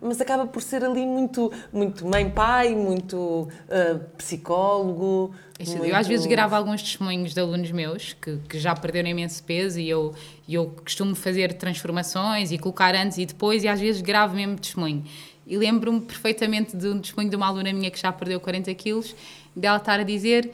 mas 0.00 0.20
acaba 0.20 0.46
por 0.46 0.62
ser 0.62 0.84
ali 0.84 1.04
muito, 1.04 1.52
muito 1.72 2.06
mãe-pai, 2.06 2.74
muito 2.74 3.48
ah, 3.68 3.98
psicólogo. 4.16 5.34
Muito- 5.58 5.84
Eu 5.84 5.96
às 5.96 6.06
vezes 6.06 6.26
gravo 6.26 6.54
alguns 6.54 6.82
testemunhos 6.82 7.32
de 7.34 7.40
alunos 7.40 7.70
meus 7.70 8.12
que, 8.12 8.36
que 8.48 8.58
já 8.58 8.74
perderam 8.74 9.08
imenso 9.08 9.42
peso 9.42 9.80
e 9.80 9.88
eu, 9.88 10.14
eu 10.48 10.66
costumo 10.84 11.14
fazer 11.14 11.54
transformações 11.54 12.52
e 12.52 12.58
colocar 12.58 12.94
antes 12.94 13.18
e 13.18 13.26
depois 13.26 13.64
e 13.64 13.68
às 13.68 13.80
vezes 13.80 14.00
gravo 14.00 14.34
mesmo 14.36 14.56
testemunho. 14.56 15.04
E 15.46 15.56
lembro-me 15.56 16.00
perfeitamente 16.00 16.76
de 16.76 16.88
um 16.88 17.00
testemunho 17.00 17.30
de 17.30 17.36
uma 17.36 17.46
aluna 17.46 17.72
minha 17.72 17.90
que 17.90 17.98
já 18.00 18.12
perdeu 18.12 18.40
40 18.40 18.74
quilos, 18.74 19.14
dela 19.54 19.76
estar 19.78 20.00
a 20.00 20.02
dizer 20.02 20.50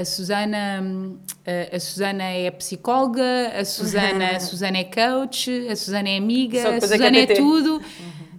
a 0.00 0.04
Susana 0.04 0.82
a 1.72 1.80
Susana 1.80 2.22
é 2.24 2.50
psicóloga, 2.50 3.48
a 3.58 3.64
Susana, 3.64 4.28
a 4.36 4.40
Susana 4.40 4.78
é 4.78 4.84
coach, 4.84 5.68
a 5.68 5.74
Susana 5.76 6.08
é 6.08 6.16
amiga, 6.16 6.60
que 6.60 6.66
a 6.66 6.70
é 6.70 6.78
que 6.78 6.84
é 6.84 6.88
Susana 6.88 7.18
é 7.18 7.26
PT. 7.26 7.34
tudo. 7.40 7.82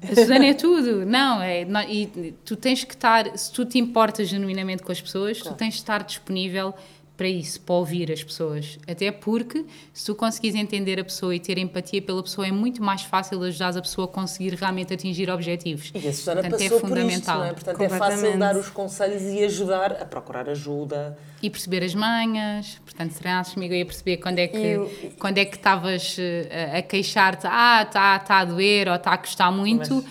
A 0.02 0.16
Susana 0.16 0.46
é 0.46 0.54
tudo. 0.54 1.06
Não, 1.06 1.42
é, 1.42 1.66
não- 1.66 1.82
e 1.82 2.34
tu 2.46 2.56
tens 2.56 2.84
que 2.86 2.94
estar, 2.94 3.38
se 3.38 3.52
tu 3.52 3.66
te 3.66 3.78
importas 3.78 4.30
genuinamente 4.30 4.82
com 4.82 4.92
as 4.92 5.02
pessoas, 5.02 5.40
tu 5.40 5.54
tens 5.54 5.74
de 5.74 5.80
estar 5.82 6.04
disponível 6.04 6.74
para 7.20 7.28
isso, 7.28 7.60
para 7.60 7.76
ouvir 7.76 8.10
as 8.14 8.24
pessoas. 8.24 8.80
Até 8.88 9.12
porque, 9.12 9.66
se 9.92 10.06
tu 10.06 10.16
conseguires 10.16 10.56
entender 10.58 10.98
a 11.02 11.04
pessoa 11.04 11.36
e 11.36 11.40
ter 11.40 11.58
empatia 11.58 12.02
pela 12.02 12.24
pessoa, 12.24 12.48
é 12.48 12.52
muito 12.52 12.82
mais 12.82 13.02
fácil 13.02 13.44
ajudar 13.44 13.78
a 13.78 13.82
pessoa 13.82 14.06
a 14.06 14.08
conseguir 14.08 14.54
realmente 14.54 14.94
atingir 14.94 15.30
objetivos. 15.30 15.92
E 15.94 16.08
a 16.08 16.14
Susana 16.14 16.40
Portanto, 16.42 16.52
passou 16.62 16.66
é 16.66 16.70
por 16.70 16.76
isto, 16.78 16.88
fundamental. 16.88 17.40
não 17.40 17.46
é? 17.46 17.52
Portanto, 17.52 17.82
é 17.82 17.90
fácil 17.90 18.40
dar 18.40 18.56
os 18.56 18.70
conselhos 18.70 19.22
e 19.24 19.44
ajudar 19.44 19.92
a 20.02 20.06
procurar 20.06 20.48
ajuda. 20.48 21.18
E 21.44 21.50
perceber 21.50 21.84
as 21.84 21.94
manhas, 21.94 22.80
portanto, 22.86 23.12
se 23.12 23.20
treinasses 23.20 23.54
comigo, 23.54 23.74
eu 23.74 23.80
ia 23.80 23.86
perceber 23.86 24.16
quando 24.18 24.40
é 24.40 24.48
que, 24.48 24.58
E 24.58 24.78
o- 24.78 24.90
quando 25.20 25.40
é 25.40 25.44
que 25.46 25.58
estavas 25.58 26.16
eh, 26.18 26.72
a, 26.74 26.78
a 26.78 26.82
queixar-te, 26.82 27.46
ah, 27.48 27.84
está 27.86 28.18
tá 28.20 28.38
a 28.40 28.46
doer 28.46 28.88
ou 28.88 28.96
está 28.96 29.12
a 29.12 29.18
custar 29.18 29.52
muito, 29.52 30.06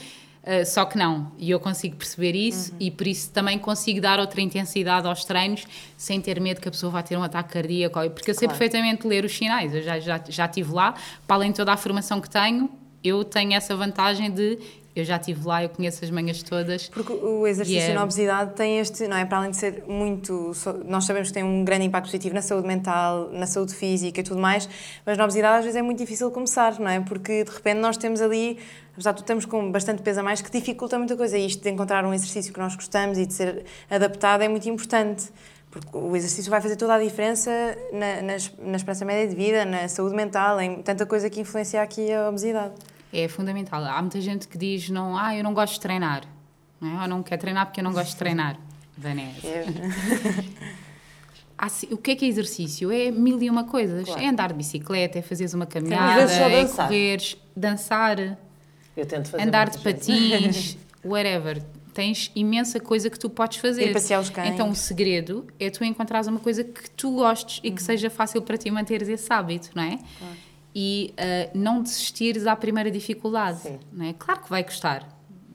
eh, 0.50 0.64
só 0.64 0.86
que 0.86 0.96
não. 0.96 1.30
E 1.36 1.50
eu 1.50 1.60
consigo 1.60 1.94
perceber 1.96 2.34
isso 2.34 2.74
e 2.80 2.90
por 2.90 3.06
isso 3.06 3.30
também 3.30 3.58
consigo 3.58 4.00
dar 4.00 4.18
outra 4.18 4.40
intensidade 4.40 5.06
aos 5.06 5.22
treinos 5.22 5.66
sem 5.94 6.22
ter 6.22 6.40
medo 6.40 6.58
que 6.58 6.66
a 6.68 6.70
pessoa 6.70 6.90
vá 6.90 7.02
ter 7.02 7.18
um 7.18 7.22
ataque 7.22 7.52
cardíaco, 7.52 8.00
porque 8.10 8.30
eu 8.30 8.34
sei 8.34 8.48
Claro. 8.48 8.58
perfeitamente 8.58 9.06
ler 9.06 9.26
os 9.26 9.36
sinais, 9.36 9.74
eu 9.74 9.82
já, 9.82 10.00
já, 10.00 10.24
já 10.26 10.46
estive 10.46 10.72
lá, 10.72 10.94
para 11.26 11.36
além 11.36 11.50
de 11.50 11.56
toda 11.58 11.70
a 11.72 11.76
formação 11.76 12.18
que 12.18 12.30
tenho, 12.30 12.70
eu 13.04 13.22
tenho 13.24 13.52
essa 13.52 13.76
vantagem 13.76 14.30
de 14.30 14.58
eu 15.00 15.04
já 15.04 15.16
estive 15.16 15.46
lá, 15.46 15.62
eu 15.62 15.68
conheço 15.68 16.04
as 16.04 16.10
manhas 16.10 16.42
todas. 16.42 16.88
Porque 16.88 17.12
o 17.12 17.46
exercício 17.46 17.78
Yeah. 17.78 17.94
na 17.94 18.04
obesidade 18.04 18.54
tem 18.54 18.78
este, 18.78 19.06
não 19.06 19.16
é? 19.16 19.24
Para 19.24 19.38
além 19.38 19.50
de 19.50 19.56
ser 19.56 19.84
muito. 19.86 20.52
Nós 20.86 21.04
sabemos 21.04 21.28
que 21.28 21.34
tem 21.34 21.44
um 21.44 21.64
grande 21.64 21.84
impacto 21.84 22.06
positivo 22.06 22.34
na 22.34 22.42
saúde 22.42 22.66
mental, 22.66 23.28
na 23.32 23.46
saúde 23.46 23.74
física 23.74 24.20
e 24.20 24.22
tudo 24.22 24.40
mais, 24.40 24.68
mas 25.04 25.16
na 25.16 25.24
obesidade 25.24 25.58
às 25.58 25.64
vezes 25.64 25.76
é 25.76 25.82
muito 25.82 25.98
difícil 25.98 26.30
começar, 26.30 26.78
não 26.78 26.88
é? 26.88 27.00
Porque 27.00 27.44
de 27.44 27.50
repente 27.50 27.78
nós 27.78 27.96
temos 27.96 28.20
ali, 28.20 28.58
apesar 28.92 29.12
de 29.12 29.20
estamos 29.20 29.44
com 29.44 29.70
bastante 29.70 30.02
peso 30.02 30.20
a 30.20 30.22
mais, 30.22 30.40
que 30.40 30.50
dificulta 30.50 30.98
muita 30.98 31.16
coisa. 31.16 31.38
E 31.38 31.46
isto 31.46 31.62
de 31.62 31.70
encontrar 31.70 32.04
um 32.04 32.12
exercício 32.12 32.52
que 32.52 32.58
nós 32.58 32.74
gostamos 32.74 33.18
e 33.18 33.26
de 33.26 33.34
ser 33.34 33.64
adaptado 33.90 34.42
é 34.42 34.48
muito 34.48 34.68
importante. 34.68 35.26
Porque 35.70 35.94
o 35.96 36.16
exercício 36.16 36.50
vai 36.50 36.62
fazer 36.62 36.76
toda 36.76 36.94
a 36.94 36.98
diferença 36.98 37.50
na, 37.92 38.22
na, 38.22 38.36
na 38.70 38.76
esperança 38.76 39.04
média 39.04 39.28
de 39.28 39.36
vida, 39.36 39.66
na 39.66 39.86
saúde 39.86 40.16
mental, 40.16 40.58
em 40.60 40.80
tanta 40.82 41.04
coisa 41.04 41.28
que 41.28 41.40
influencia 41.40 41.82
aqui 41.82 42.10
a 42.10 42.28
obesidade. 42.28 42.72
É 43.12 43.26
fundamental. 43.28 43.82
Há 43.84 44.00
muita 44.00 44.20
gente 44.20 44.46
que 44.48 44.58
diz, 44.58 44.88
não, 44.90 45.16
ah, 45.16 45.34
eu 45.34 45.42
não 45.42 45.54
gosto 45.54 45.74
de 45.74 45.80
treinar. 45.80 46.22
Não 46.80 46.98
é? 46.98 47.02
Ou 47.02 47.08
não 47.08 47.22
quer 47.22 47.36
treinar 47.38 47.66
porque 47.66 47.80
eu 47.80 47.84
não 47.84 47.92
gosto 47.92 48.10
de 48.10 48.16
treinar. 48.16 48.58
Vanessa. 48.96 49.46
se- 51.68 51.88
o 51.90 51.96
que 51.96 52.12
é 52.12 52.16
que 52.16 52.24
é 52.24 52.28
exercício? 52.28 52.90
É 52.90 53.10
mil 53.10 53.40
e 53.42 53.50
uma 53.50 53.64
coisas. 53.64 54.04
Claro. 54.04 54.20
É 54.20 54.28
andar 54.28 54.48
de 54.48 54.54
bicicleta, 54.54 55.18
é 55.18 55.22
fazeres 55.22 55.54
uma 55.54 55.66
caminhada, 55.66 56.22
é 56.22 56.62
dançar. 56.62 56.86
correres, 56.86 57.36
dançar, 57.56 58.38
Eu 58.96 59.06
tento 59.06 59.28
fazer 59.30 59.42
andar 59.42 59.70
de 59.70 59.78
patins, 59.78 60.76
whatever. 61.04 61.62
Tens 61.94 62.30
imensa 62.36 62.78
coisa 62.78 63.10
que 63.10 63.18
tu 63.18 63.28
podes 63.28 63.58
fazer. 63.58 63.88
Ir 63.88 63.92
passear 63.92 64.20
os 64.20 64.30
cães. 64.30 64.50
Então 64.50 64.70
o 64.70 64.74
segredo 64.74 65.46
é 65.58 65.68
tu 65.68 65.82
encontrares 65.82 66.28
uma 66.28 66.38
coisa 66.38 66.62
que 66.62 66.88
tu 66.90 67.10
gostes 67.12 67.60
e 67.64 67.72
que 67.72 67.82
seja 67.82 68.08
fácil 68.08 68.40
para 68.42 68.56
ti 68.56 68.70
manteres 68.70 69.08
esse 69.08 69.32
hábito, 69.32 69.70
não 69.74 69.82
é? 69.82 69.98
E 70.80 71.12
ah, 71.18 71.50
não 71.54 71.82
desistires 71.82 72.46
à 72.46 72.54
primeira 72.54 72.88
dificuldade. 72.88 73.58
Sim. 73.58 73.80
Não 73.92 74.06
é? 74.06 74.12
Claro 74.16 74.42
que 74.42 74.48
vai 74.48 74.62
custar. 74.62 75.02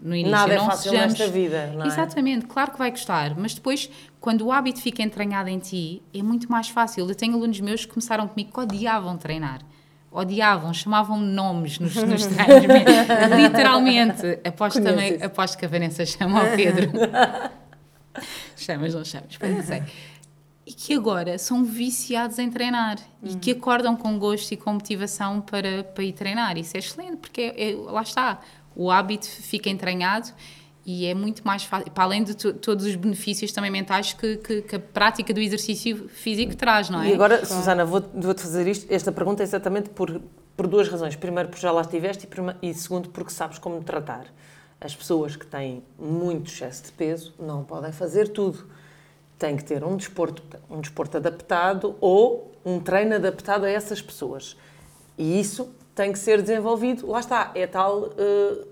No 0.02 0.14
início, 0.14 0.32
Nada 0.32 0.54
é 0.54 0.58
não 0.58 0.66
fácil 0.66 0.92
sejamos- 0.92 1.18
nesta 1.18 1.32
vida, 1.32 1.68
não 1.68 1.86
é? 1.86 1.88
Exatamente, 1.88 2.46
claro 2.46 2.72
que 2.74 2.78
vai 2.78 2.92
custar, 2.92 3.34
mas 3.38 3.54
depois, 3.54 3.90
quando 4.20 4.42
o 4.46 4.52
hábito 4.52 4.82
fica 4.82 5.02
entranhado 5.02 5.48
em 5.48 5.60
ti, 5.60 6.04
é 6.14 6.22
muito 6.22 6.52
mais 6.52 6.68
fácil. 6.68 7.08
Eu 7.08 7.16
tenho 7.16 7.36
alunos 7.36 7.58
meus 7.62 7.86
que 7.86 7.94
começaram 7.94 8.28
comigo 8.28 8.52
que 8.52 8.60
odiavam 8.60 9.16
treinar. 9.16 9.62
Odiavam, 10.12 10.74
chamavam-me 10.74 11.26
nomes 11.26 11.80
nos, 11.80 11.96
nos 11.96 12.26
treinos, 12.28 12.66
literalmente. 13.42 14.40
Aposto, 14.44 14.82
também, 14.84 15.24
aposto 15.24 15.58
que 15.58 15.64
a 15.64 15.70
Vanessa 15.70 16.06
chama 16.06 16.42
ao 16.42 16.56
Pedro. 16.56 16.92
Chamas, 18.58 18.94
não 18.94 19.04
chamas, 19.06 19.38
mas 19.42 19.52
não 19.56 19.64
sei. 19.64 19.84
E 20.66 20.72
que 20.72 20.94
agora 20.94 21.38
são 21.38 21.64
viciados 21.66 22.40
em 22.40 22.50
treinar 22.50 22.98
e 23.22 23.36
que 23.36 23.52
acordam 23.52 23.98
com 23.98 24.18
gosto 24.18 24.52
e 24.54 24.58
com 24.58 24.74
motivação 24.74 25.42
para, 25.42 25.84
para 25.84 26.04
ir 26.04 26.14
treinar. 26.14 26.58
Isso 26.58 26.78
é 26.78 26.80
excelente, 26.80 27.18
porque 27.18 27.42
é- 27.42 27.72
é- 27.72 27.76
lá 27.76 28.02
está, 28.02 28.40
o 28.76 28.90
hábito 28.90 29.28
fica 29.28 29.70
entranhado 29.70 30.30
e 30.86 31.06
é 31.06 31.14
muito 31.14 31.46
mais 31.46 31.64
fácil, 31.64 31.92
para 31.92 32.04
além 32.06 32.24
de 32.24 32.34
to- 32.34 32.54
todos 32.54 32.86
os 32.86 32.96
benefícios 32.96 33.52
também 33.52 33.70
mentais 33.72 34.14
que, 34.14 34.38
que- 34.38 34.62
que 34.62 34.76
a 34.76 34.80
prática 34.80 35.34
do 35.34 35.42
exercício 35.42 36.08
físico 36.10 36.56
traz, 36.56 36.90
não 36.90 37.02
é? 37.02 37.10
E 37.10 37.14
agora, 37.14 37.46
Susana, 37.46 37.84
vou- 37.84 38.04
vou-te 38.14 38.42
fazer 38.42 38.66
isto, 38.68 38.86
esta 38.90 39.12
pergunta 39.12 39.44
exatamente 39.44 39.90
por, 39.90 40.22
por 40.56 40.68
duas 40.68 40.88
razões. 40.88 41.16
Primeiro, 41.18 41.50
porque 41.50 41.62
já 41.62 41.72
lá 41.74 41.82
estiveste 41.82 42.24
e, 42.24 42.28
prima- 42.28 42.58
e 42.62 42.74
segundo, 42.74 43.10
porque 43.10 43.32
sabes 43.32 43.60
como 43.60 43.84
tratar. 43.84 44.26
As 44.80 44.96
pessoas 44.96 45.36
que 45.36 45.46
têm 45.46 45.84
muito 46.00 46.50
excesso 46.50 46.86
de 46.86 46.92
peso 46.94 47.34
não 47.38 47.64
podem 47.66 47.92
fazer 47.92 48.30
tudo. 48.30 48.66
Têm 49.38 49.58
que 49.58 49.64
ter 49.64 49.84
um 49.84 49.98
desporto, 49.98 50.44
um 50.70 50.80
desporto 50.80 51.18
adaptado 51.18 51.96
ou 52.00 52.54
um 52.66 52.80
treino 52.80 53.16
adaptado 53.16 53.66
a 53.66 53.70
essas 53.70 54.02
pessoas. 54.02 54.56
E 55.18 55.40
isso 55.40 55.70
tem 55.96 56.12
que 56.12 56.20
ser 56.20 56.42
desenvolvido. 56.42 57.08
Lá 57.08 57.20
está, 57.20 57.52
é 57.54 57.68
tal, 57.68 58.10
eh, 58.18 58.66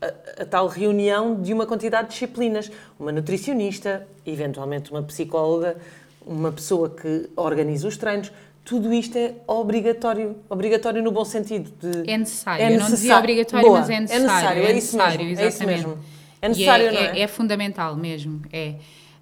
a, 0.00 0.42
a 0.42 0.46
tal 0.46 0.68
reunião 0.68 1.40
de 1.40 1.52
uma 1.52 1.66
quantidade 1.66 2.08
de 2.08 2.14
disciplinas. 2.14 2.70
Uma 2.98 3.10
nutricionista, 3.10 4.06
eventualmente 4.26 4.90
uma 4.90 5.02
psicóloga, 5.02 5.76
uma 6.24 6.52
pessoa 6.52 6.90
que 6.90 7.30
organiza 7.36 7.88
os 7.88 7.96
treinos. 7.96 8.30
Tudo 8.64 8.92
isto 8.92 9.16
é 9.16 9.34
obrigatório, 9.46 10.36
obrigatório 10.48 11.02
no 11.02 11.10
bom 11.10 11.24
sentido. 11.24 11.72
De, 11.80 12.10
É 12.10 12.18
necessário. 12.18 12.64
Eu 12.64 12.70
não 12.70 12.76
dizia 12.76 12.90
necessário. 12.90 13.18
obrigatório, 13.18 13.66
Boa, 13.66 13.78
mas 13.80 13.90
é 13.90 14.00
necessário. 14.00 14.22
É 14.28 14.28
necessário, 14.28 14.62
é, 14.62 14.72
isso 14.76 14.96
necessário, 14.96 15.24
mesmo. 15.24 15.40
É 15.40 15.48
isso 15.48 15.66
mesmo. 15.66 15.98
É 16.40 16.46
E 16.46 16.48
necessário, 16.50 16.92
não 16.92 17.00
é? 17.00 17.20
É, 17.20 17.26
fundamental 17.26 17.96
mesmo, 17.96 18.42
é. 18.52 18.74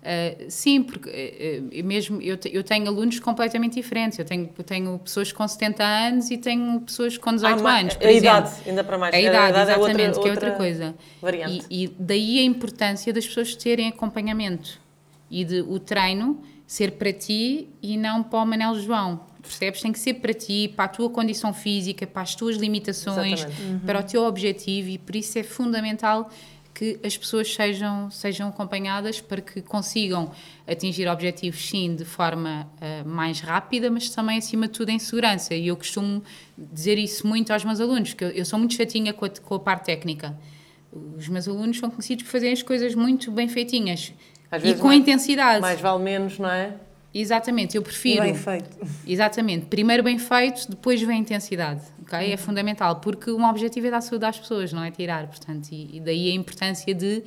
Uh, 0.06 0.44
sim, 0.48 0.84
porque 0.84 1.10
uh, 1.10 1.84
mesmo 1.84 2.22
eu, 2.22 2.36
te- 2.36 2.48
eu 2.54 2.62
tenho 2.62 2.86
alunos 2.86 3.18
completamente 3.18 3.74
diferentes. 3.74 4.16
Eu 4.20 4.24
tenho, 4.24 4.48
eu 4.56 4.62
tenho 4.62 4.96
pessoas 5.00 5.32
com 5.32 5.46
70 5.48 5.82
anos 5.82 6.30
e 6.30 6.38
tenho 6.38 6.80
pessoas 6.80 7.18
com 7.18 7.34
18 7.34 7.66
Ah, 7.66 7.78
anos. 7.80 7.94
Por 7.94 8.06
a 8.06 8.12
exemplo. 8.12 8.38
idade, 8.48 8.54
ainda 8.68 8.84
para 8.84 8.98
mais. 8.98 9.14
A 9.14 9.20
idade, 9.20 9.58
é 9.58 9.62
exatamente, 9.62 9.78
outra- 9.80 9.94
que 9.96 10.04
é 10.04 10.08
outra 10.30 10.30
outra 10.30 10.50
coisa. 10.52 10.94
variante. 11.20 11.66
E, 11.68 11.84
e 11.86 11.88
daí 11.98 12.38
a 12.38 12.42
importância 12.42 13.12
das 13.12 13.26
pessoas 13.26 13.56
terem 13.56 13.88
acompanhamento 13.88 14.78
e 15.28 15.44
de 15.44 15.60
o 15.62 15.80
treino 15.80 16.40
ser 16.68 16.92
para 16.92 17.12
ti 17.12 17.68
e 17.82 17.96
não 17.96 18.22
para 18.22 18.38
o 18.42 18.46
Manel 18.46 18.76
João. 18.76 19.20
Percebes? 19.42 19.80
Tem 19.80 19.92
que 19.92 19.98
ser 19.98 20.14
para 20.14 20.32
ti, 20.34 20.72
para 20.74 20.84
a 20.86 20.88
tua 20.88 21.08
condição 21.10 21.52
física, 21.54 22.06
para 22.06 22.22
as 22.22 22.34
tuas 22.34 22.56
limitações, 22.56 23.40
Exatamente. 23.44 23.84
para 23.84 24.00
o 24.00 24.02
teu 24.04 24.22
objetivo 24.24 24.88
e 24.88 24.98
por 24.98 25.14
isso 25.16 25.36
é 25.38 25.42
fundamental 25.42 26.30
que 26.78 27.00
as 27.02 27.16
pessoas 27.16 27.54
sejam, 27.54 28.10
sejam 28.10 28.48
acompanhadas 28.50 29.18
para 29.18 29.40
que 29.40 29.62
consigam 29.62 30.30
atingir 30.68 31.08
objetivos, 31.08 31.66
sim, 31.70 31.94
de 31.96 32.04
forma 32.04 32.68
ah, 32.78 33.02
mais 33.06 33.40
rápida, 33.40 33.90
mas 33.90 34.10
também, 34.10 34.36
acima 34.36 34.66
de 34.66 34.74
tudo, 34.74 34.90
em 34.90 34.98
segurança. 34.98 35.54
E 35.54 35.68
eu 35.68 35.76
costumo 35.76 36.22
dizer 36.56 36.98
isso 36.98 37.26
muito 37.26 37.50
aos 37.50 37.64
meus 37.64 37.80
alunos, 37.80 38.12
que 38.12 38.22
eu, 38.22 38.28
eu 38.28 38.44
sou 38.44 38.58
muito 38.58 38.74
chatinha 38.74 39.14
com 39.14 39.24
a, 39.24 39.30
com 39.30 39.54
a 39.54 39.58
parte 39.60 39.86
técnica. 39.86 40.36
Os 40.92 41.28
meus 41.28 41.48
alunos 41.48 41.78
são 41.78 41.88
conhecidos 41.88 42.24
por 42.24 42.30
fazerem 42.32 42.52
as 42.52 42.62
coisas 42.62 42.94
muito 42.94 43.30
bem 43.30 43.48
feitinhas 43.48 44.12
Às 44.50 44.62
e 44.62 44.74
com 44.74 44.88
mais- 44.88 45.00
intensidade. 45.00 45.60
Mais 45.62 45.80
vale 45.80 46.02
menos, 46.02 46.38
não 46.38 46.50
é? 46.50 46.74
Exatamente, 47.20 47.76
eu 47.76 47.82
E 47.82 47.84
prefiro. 47.84 48.22
bem 48.22 48.34
feito. 48.34 48.78
Exatamente. 49.06 49.66
Primeiro 49.66 50.02
bem 50.02 50.18
feito, 50.18 50.68
depois 50.70 51.00
vem 51.00 51.16
a 51.16 51.20
intensidade. 51.20 51.80
ok? 52.02 52.18
Uhum. 52.26 52.32
É 52.32 52.36
fundamental, 52.36 52.96
porque 52.96 53.30
o 53.30 53.38
meu 53.38 53.48
objetivo 53.48 53.86
é 53.86 53.90
dar 53.90 54.00
saúde 54.00 54.24
às 54.26 54.38
pessoas, 54.38 54.72
não 54.72 54.82
é 54.84 54.90
tirar. 54.90 55.26
Portanto, 55.26 55.68
e, 55.72 55.96
e 55.96 56.00
daí 56.00 56.30
a 56.30 56.34
importância 56.34 56.94
de 56.94 57.22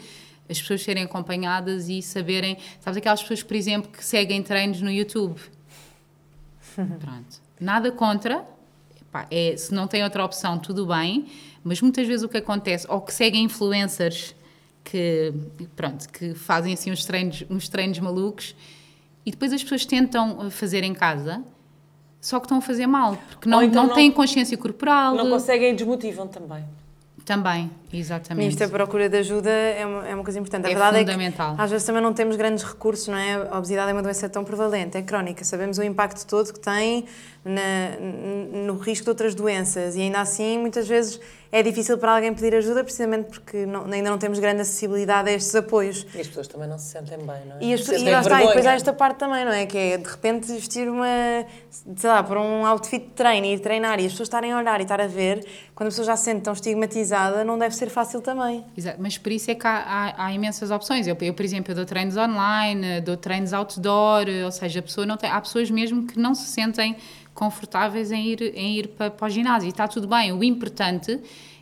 as 0.49 0.59
pessoas 0.59 0.81
serem 0.81 1.03
acompanhadas 1.03 1.89
e 1.89 2.01
saberem. 2.01 2.57
Sabes 2.79 2.97
aquelas 2.97 3.21
pessoas, 3.21 3.43
por 3.43 3.55
exemplo, 3.55 3.91
que 3.91 4.03
seguem 4.03 4.41
treinos 4.43 4.81
no 4.81 4.91
YouTube? 4.91 5.39
Pronto. 6.75 7.41
Nada 7.59 7.91
contra. 7.91 8.45
Epá, 9.01 9.27
é, 9.31 9.55
se 9.57 9.73
não 9.73 9.87
tem 9.87 10.03
outra 10.03 10.23
opção, 10.23 10.57
tudo 10.59 10.85
bem. 10.85 11.25
Mas 11.63 11.81
muitas 11.81 12.07
vezes 12.07 12.23
o 12.23 12.29
que 12.29 12.37
acontece, 12.37 12.85
ou 12.89 13.01
que 13.01 13.13
seguem 13.13 13.43
influencers 13.43 14.35
que, 14.83 15.33
pronto, 15.75 16.07
que 16.09 16.33
fazem 16.33 16.73
assim 16.73 16.91
uns 16.91 17.03
treinos, 17.05 17.43
uns 17.49 17.67
treinos 17.69 17.99
malucos 17.99 18.55
e 19.25 19.31
depois 19.31 19.53
as 19.53 19.61
pessoas 19.61 19.85
tentam 19.85 20.39
uh, 20.39 20.51
fazer 20.51 20.83
em 20.83 20.93
casa, 20.93 21.43
só 22.21 22.39
que 22.39 22.45
estão 22.45 22.57
a 22.57 22.61
fazer 22.61 22.87
mal, 22.87 23.17
porque 23.29 23.47
não, 23.49 23.61
então 23.63 23.83
não, 23.83 23.89
não- 23.89 23.95
têm 23.95 24.11
consciência 24.11 24.57
corporal. 24.57 25.15
Não 25.15 25.29
conseguem 25.29 25.71
e 25.71 25.73
desmotivam 25.75 26.27
também. 26.27 26.63
Também, 27.25 27.69
exatamente. 27.91 28.49
Isto, 28.49 28.63
a 28.63 28.67
procura 28.69 29.09
de 29.09 29.17
ajuda 29.17 29.49
é 29.49 29.85
uma, 29.85 30.07
é 30.07 30.15
uma 30.15 30.23
coisa 30.23 30.39
importante. 30.39 30.65
A 30.65 30.69
É 30.69 30.73
verdade 30.73 30.99
fundamental. 30.99 31.53
é 31.53 31.55
que 31.55 31.61
às 31.61 31.71
vezes 31.71 31.85
também 31.85 32.01
não 32.01 32.13
temos 32.13 32.35
grandes 32.35 32.63
recursos, 32.63 33.07
não 33.07 33.17
é? 33.17 33.33
A 33.49 33.57
obesidade 33.57 33.89
é 33.89 33.93
uma 33.93 34.03
doença 34.03 34.27
tão 34.29 34.43
prevalente, 34.43 34.97
é 34.97 35.01
crónica. 35.01 35.43
Sabemos 35.43 35.77
o 35.77 35.83
impacto 35.83 36.25
todo 36.25 36.53
que 36.53 36.59
tem 36.59 37.05
na- 37.43 37.97
no 38.65 38.77
risco 38.77 39.05
de 39.05 39.09
outras 39.09 39.33
doenças 39.33 39.95
e 39.95 40.01
ainda 40.01 40.19
assim, 40.19 40.57
muitas 40.59 40.87
vezes, 40.87 41.19
é 41.51 41.63
difícil 41.63 41.97
para 41.97 42.13
alguém 42.13 42.33
pedir 42.33 42.53
ajuda 42.53 42.83
precisamente 42.83 43.29
porque 43.29 43.65
não- 43.65 43.85
ainda 43.85 44.09
não 44.09 44.17
temos 44.17 44.37
grande 44.39 44.61
acessibilidade 44.61 45.29
a 45.29 45.33
estes 45.33 45.55
apoios. 45.55 46.05
E 46.13 46.19
as 46.21 46.27
pessoas 46.27 46.47
também 46.47 46.67
não 46.67 46.77
se 46.77 46.91
sentem 46.91 47.17
bem, 47.17 47.27
não 47.47 47.55
é? 47.55 47.59
E, 47.61 47.73
as, 47.73 47.87
e 47.87 48.09
lá 48.11 48.19
está, 48.21 48.43
e 48.43 48.47
depois 48.47 48.65
há 48.67 48.73
esta 48.73 48.93
parte 48.93 49.17
também, 49.17 49.45
não 49.45 49.51
é? 49.53 49.65
Que 49.65 49.77
é 49.77 49.97
de 49.97 50.07
repente 50.09 50.51
vestir 50.51 50.87
uma, 50.89 51.07
sei 51.95 52.09
lá, 52.09 52.21
para 52.21 52.39
um 52.39 52.65
outfit 52.65 52.99
de 53.05 53.11
treino 53.13 53.47
e 53.47 53.53
ir 53.53 53.59
treinar 53.59 53.99
e 53.99 54.05
as 54.05 54.11
pessoas 54.11 54.27
estarem 54.27 54.51
a 54.51 54.57
olhar 54.57 54.79
e 54.79 54.83
estar 54.83 54.99
a 55.01 55.07
ver, 55.07 55.43
quando 55.73 55.87
a 55.87 55.91
pessoa 55.91 56.05
já 56.05 56.15
se 56.17 56.25
sente 56.25 56.41
tão 56.41 56.53
estigmatizada, 56.53 57.43
não 57.43 57.57
deve 57.57 57.73
ser 57.79 57.89
fácil 57.89 58.21
também. 58.21 58.63
Exato, 58.77 58.97
mas 59.01 59.17
por 59.17 59.31
isso 59.31 59.49
é 59.49 59.55
que 59.55 59.65
há, 59.65 59.77
há- 59.77 60.25
há 60.25 60.33
imensas 60.33 60.69
opções. 60.71 61.07
Eu, 61.07 61.17
eu, 61.21 61.33
por 61.33 61.43
exemplo, 61.43 61.71
eu 61.71 61.75
dou 61.75 61.85
treinos 61.85 62.15
online, 62.17 63.01
dou 63.01 63.17
treinos 63.17 63.53
outdoor, 63.53 64.25
ou 64.45 64.51
seja, 64.51 64.79
a 64.79 64.83
pessoa 64.83 65.05
não 65.05 65.17
tem, 65.17 65.29
há 65.29 65.39
pessoas 65.41 65.69
mesmo 65.71 66.05
que 66.05 66.19
não 66.19 66.35
se 66.35 66.45
sentem 66.47 66.95
confortáveis 67.33 68.11
em 68.11 68.27
ir, 68.27 68.41
em 68.55 68.77
ir 68.77 68.87
para, 68.89 69.09
para 69.09 69.25
o 69.27 69.29
ginásio 69.29 69.67
e 69.67 69.69
está 69.69 69.87
tudo 69.87 70.07
bem. 70.07 70.31
O 70.33 70.43
importante 70.43 71.19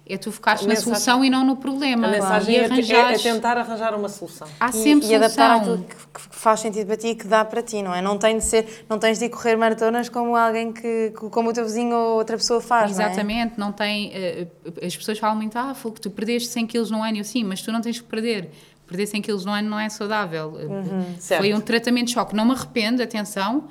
é 0.09 0.17
tu 0.17 0.31
focares 0.31 0.61
na 0.61 0.69
mensagem- 0.69 0.83
solução 0.93 1.23
e 1.25 1.29
não 1.29 1.45
no 1.45 1.55
problema. 1.55 2.07
A 2.07 2.11
mensagem 2.11 2.55
e 2.55 2.57
é, 2.57 2.63
te- 2.63 2.65
é- 2.65 2.75
é 2.75 2.77
arranjares- 2.77 3.21
tentar 3.23 3.57
arranjar 3.57 3.95
uma 3.95 4.09
solução. 4.09 4.47
Há 4.59 4.69
E- 4.69 4.73
sempre 4.73 5.07
e, 5.07 5.15
adaptar 5.15 5.55
solução. 5.55 5.73
àquilo 5.75 5.87
que, 5.89 5.95
que 6.29 6.35
faz 6.35 6.59
sentido 6.59 6.87
para 6.87 6.97
ti 6.97 7.07
e 7.07 7.15
que 7.15 7.27
dá 7.27 7.43
para 7.45 7.61
ti, 7.61 7.81
não 7.81 7.93
é? 7.93 8.01
Não 8.01 8.17
tem 8.17 8.37
de 8.37 8.43
ser, 8.43 8.85
não 8.89 8.97
tens 8.99 9.19
de 9.19 9.25
ir 9.25 9.29
correr 9.29 9.55
maratonas 9.55 10.09
como 10.09 10.35
alguém 10.35 10.71
que, 10.71 11.11
como 11.31 11.49
o 11.49 11.53
teu 11.53 11.63
vizinho 11.65 11.95
ou 11.95 12.17
outra 12.17 12.37
pessoa 12.37 12.61
faz, 12.61 12.91
não 12.97 13.01
é? 13.03 13.07
Exatamente, 13.07 13.53
não 13.59 13.71
tem. 13.71 14.11
eh, 14.13 14.47
as 14.85 14.95
pessoas 14.95 15.17
falam 15.19 15.35
muito, 15.35 15.57
ah, 15.57 15.73
Fogo, 15.73 15.99
tu 15.99 16.09
perdeste 16.09 16.49
100 16.49 16.65
quilos 16.67 16.89
no 16.91 17.01
ano, 17.03 17.17
e 17.17 17.19
eu 17.19 17.23
sim, 17.23 17.43
mas 17.43 17.61
tu 17.61 17.71
não 17.71 17.81
tens 17.81 17.99
que 17.99 18.07
perder. 18.07 18.49
Perder 18.87 19.05
100 19.05 19.21
quilos 19.21 19.43
no 19.43 19.51
ano 19.51 19.69
não 19.69 19.77
é 19.79 19.89
saudável. 19.89 20.57
Eh, 20.59 20.65
Uhum. 20.65 21.05
Certo. 21.19 21.41
Foi 21.41 21.53
um 21.53 21.59
tratamento 21.59 22.05
de 22.07 22.13
choque. 22.13 22.33
Não 22.33 22.45
me 22.45 22.53
arrependo, 22.53 23.03
atenção, 23.03 23.65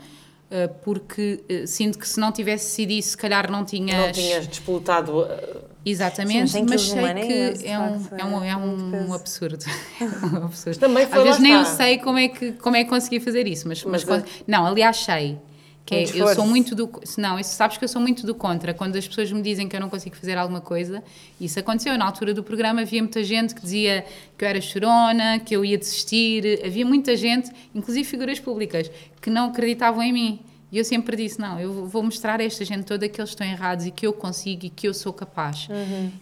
porque 0.85 1.41
eh, 1.49 1.67
sinto 1.67 1.99
que 1.99 2.09
se 2.09 2.21
não 2.21 2.31
tivesse 2.33 2.71
sido 2.71 2.91
isso, 2.93 3.11
se 3.11 3.17
calhar 3.17 3.51
não 3.51 3.65
tinhas. 3.65 4.07
Não 4.07 4.13
tinhas 4.13 4.47
disputado. 4.49 5.21
uh, 5.23 5.77
Exatamente, 5.85 6.51
Sim, 6.51 6.67
100 6.67 6.67
mas 6.69 6.83
quilos 6.83 7.01
sei 7.01 7.05
é 7.05 7.15
que 7.15 7.59
de 7.59 7.67
é 7.69 7.79
um, 7.79 8.01
facto, 8.01 8.21
é 8.21 8.25
um, 8.25 8.43
é 8.45 8.49
é 8.51 8.57
um 8.57 9.15
absurdo. 9.15 9.65
É 10.01 10.05
um 10.41 10.45
absurdo. 10.45 10.79
Também 10.81 11.07
foi, 11.07 11.19
Às 11.19 11.25
vezes 11.25 11.41
nem 11.41 11.53
eu 11.53 11.63
está. 11.63 11.75
sei 11.77 11.99
como 11.99 12.19
é 12.19 12.29
que, 12.29 12.53
como 12.53 12.75
é 12.77 12.83
que 12.85 12.91
consegui 12.91 13.21
fazer 13.21 13.47
isso, 13.47 13.69
mas, 13.69 13.85
mas, 13.85 14.05
Mas, 14.05 14.25
não, 14.47 14.67
aliás 14.67 14.97
sei. 14.97 15.39
Que 15.87 15.95
é, 15.95 16.03
eu 16.17 16.35
sou 16.35 16.45
muito 16.45 16.75
do. 16.75 16.91
Não, 17.17 17.39
isso, 17.39 17.55
sabes 17.55 17.79
que 17.79 17.85
eu 17.85 17.89
sou 17.89 18.03
muito 18.03 18.27
do 18.27 18.35
contra. 18.35 18.75
Quando 18.75 18.97
as 18.97 19.07
pessoas 19.07 19.31
me 19.31 19.41
dizem 19.41 19.69
que 19.69 19.77
eu 19.77 19.81
não 19.81 19.89
consigo 19.89 20.17
fazer 20.17 20.37
alguma 20.37 20.61
coisa, 20.61 21.01
isso 21.41 21.61
aconteceu. 21.61 21.97
Na 21.97 22.05
altura 22.05 22.35
do 22.35 22.43
programa 22.43 22.81
havia 22.81 23.01
muita 23.01 23.23
gente 23.23 23.55
que 23.55 23.63
dizia 23.63 24.05
que 24.37 24.45
eu 24.45 24.49
era 24.49 24.61
chorona, 24.61 25.39
que 25.39 25.55
eu 25.55 25.65
ia 25.65 25.79
desistir. 25.79 26.61
Havia 26.67 26.85
muita 26.85 27.17
gente, 27.17 27.53
inclusive 27.73 28.05
figuras 28.05 28.41
públicas, 28.41 28.91
que 29.23 29.31
não 29.31 29.51
acreditavam 29.51 30.03
em 30.03 30.13
mim. 30.13 30.41
E 30.73 30.79
eu 30.79 30.85
sempre 30.85 31.17
disse: 31.17 31.39
não, 31.39 31.61
eu 31.61 31.87
vou 31.87 32.03
mostrar 32.03 32.41
a 32.41 32.45
esta 32.45 32.65
gente 32.65 32.83
toda 32.83 33.09
que 33.09 33.21
eles 33.21 33.31
estão 33.31 33.47
errados 33.47 33.87
e 33.87 33.93
que 33.93 34.09
eu 34.09 34.13
consigo 34.13 34.67
e 34.67 34.71
que 34.71 34.89
eu 34.89 34.93
sou 34.93 35.13
capaz. 35.13 35.69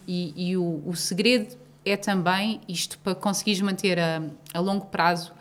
E, 0.07 0.31
e 0.51 0.55
o, 0.55 0.83
o 0.85 0.95
segredo 0.95 1.57
é 1.83 1.97
também 1.97 2.61
isto 2.67 2.99
para 2.99 3.15
conseguires 3.15 3.61
manter 3.61 3.97
a, 3.97 4.21
a 4.53 4.59
longo 4.59 4.85
prazo 4.85 5.33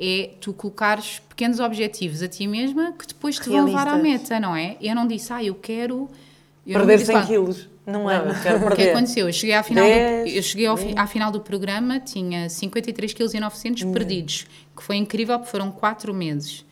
é 0.00 0.30
tu 0.40 0.52
colocares 0.54 1.20
pequenos 1.28 1.60
objetivos 1.60 2.22
a 2.22 2.28
ti 2.28 2.46
mesma 2.46 2.92
que 2.98 3.06
depois 3.06 3.38
te 3.38 3.48
vão 3.50 3.66
levar 3.66 3.86
à 3.86 3.94
Realistas. 3.96 4.30
meta, 4.30 4.40
não 4.40 4.56
é? 4.56 4.76
Eu 4.80 4.94
não 4.94 5.06
disse, 5.06 5.32
ah, 5.32 5.44
eu 5.44 5.54
quero... 5.54 6.08
eu 6.66 6.78
não 6.78 6.86
Perder 6.86 6.96
disse, 6.98 7.06
100 7.12 7.16
"Ah, 7.16 7.26
quilos. 7.26 7.68
Não 7.86 8.10
é. 8.10 8.16
eu 8.18 8.34
quero 8.42 8.56
o 8.56 8.60
que 8.60 8.76
perder. 8.76 8.90
aconteceu? 8.92 9.26
Eu 9.26 9.32
cheguei, 9.32 9.54
à 9.54 9.62
final, 9.62 9.84
do, 9.84 9.90
Dez, 9.90 10.34
eu 10.36 10.42
cheguei 10.42 10.66
ao 10.66 10.76
fi- 10.76 10.94
à 10.96 11.06
final 11.06 11.30
do 11.32 11.40
programa, 11.40 11.98
tinha 11.98 12.48
53 12.48 13.12
kg 13.12 13.34
e 13.36 13.40
900 13.40 13.84
perdidos, 13.84 14.46
que 14.76 14.82
foi 14.82 14.96
incrível 14.96 15.36
porque 15.38 15.50
foram 15.50 15.70
4 15.72 16.14
meses. 16.14 16.64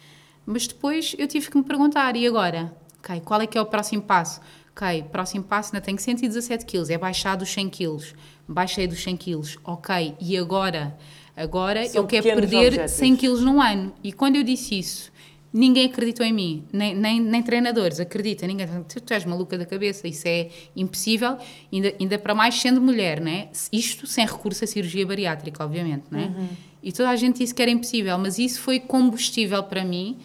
Mas 0.47 0.67
depois 0.67 1.15
eu 1.19 1.27
tive 1.27 1.51
que 1.51 1.57
me 1.59 1.65
perguntar, 1.65 2.15
e 2.15 2.27
agora? 2.27 2.73
Ok, 3.03 3.21
qual 3.25 3.41
é 3.41 3.47
que 3.47 3.59
é 3.59 3.61
o 3.61 3.67
próximo 3.67 4.03
passo? 4.03 4.41
Ok, 4.77 5.05
próximo 5.11 5.43
passo, 5.45 5.75
ainda 5.75 5.85
tenho 5.85 5.99
117 5.99 6.65
kg, 6.65 6.93
é 6.93 6.99
baixar 6.99 7.37
dos 7.37 7.51
100 7.53 7.69
kg. 7.69 7.99
Baixei 8.47 8.87
dos 8.87 9.03
100 9.03 9.17
kg, 9.17 9.41
ok, 9.65 10.15
e 10.21 10.37
agora? 10.39 10.97
Agora 11.43 11.87
São 11.87 12.03
eu 12.03 12.07
quero 12.07 12.25
perder 12.25 12.57
objetivos. 12.67 12.91
100 12.93 13.17
kg 13.17 13.29
num 13.41 13.61
ano. 13.63 13.93
E 14.03 14.13
quando 14.13 14.37
eu 14.37 14.43
disse 14.43 14.79
isso, 14.79 15.13
ninguém 15.53 15.87
acreditou 15.87 16.27
em 16.27 16.33
mim, 16.33 16.65
nem, 16.73 16.95
nem, 16.95 17.21
nem 17.21 17.43
treinadores 17.43 18.01
acreditam, 18.01 18.49
ninguém. 18.49 18.67
Tu, 18.89 19.01
tu 19.01 19.13
és 19.15 19.25
maluca 19.25 19.57
da 19.57 19.65
cabeça, 19.65 20.07
isso 20.09 20.27
é 20.27 20.49
impossível, 20.77 21.37
ainda, 21.73 21.95
ainda 22.01 22.19
para 22.19 22.35
mais 22.35 22.61
sendo 22.61 22.81
mulher, 22.81 23.21
né? 23.21 23.49
Isto 23.73 24.07
sem 24.07 24.27
recurso 24.27 24.65
à 24.65 24.67
cirurgia 24.67 25.07
bariátrica, 25.07 25.65
obviamente, 25.65 26.05
né? 26.11 26.35
E 26.83 26.93
toda 26.93 27.09
a 27.11 27.17
gente 27.17 27.39
disse 27.39 27.55
que 27.55 27.63
era 27.63 27.71
impossível, 27.71 28.19
mas 28.19 28.39
isso 28.39 28.61
foi 28.61 28.79
combustível 28.81 29.63
para 29.63 29.85
mim 29.85 30.19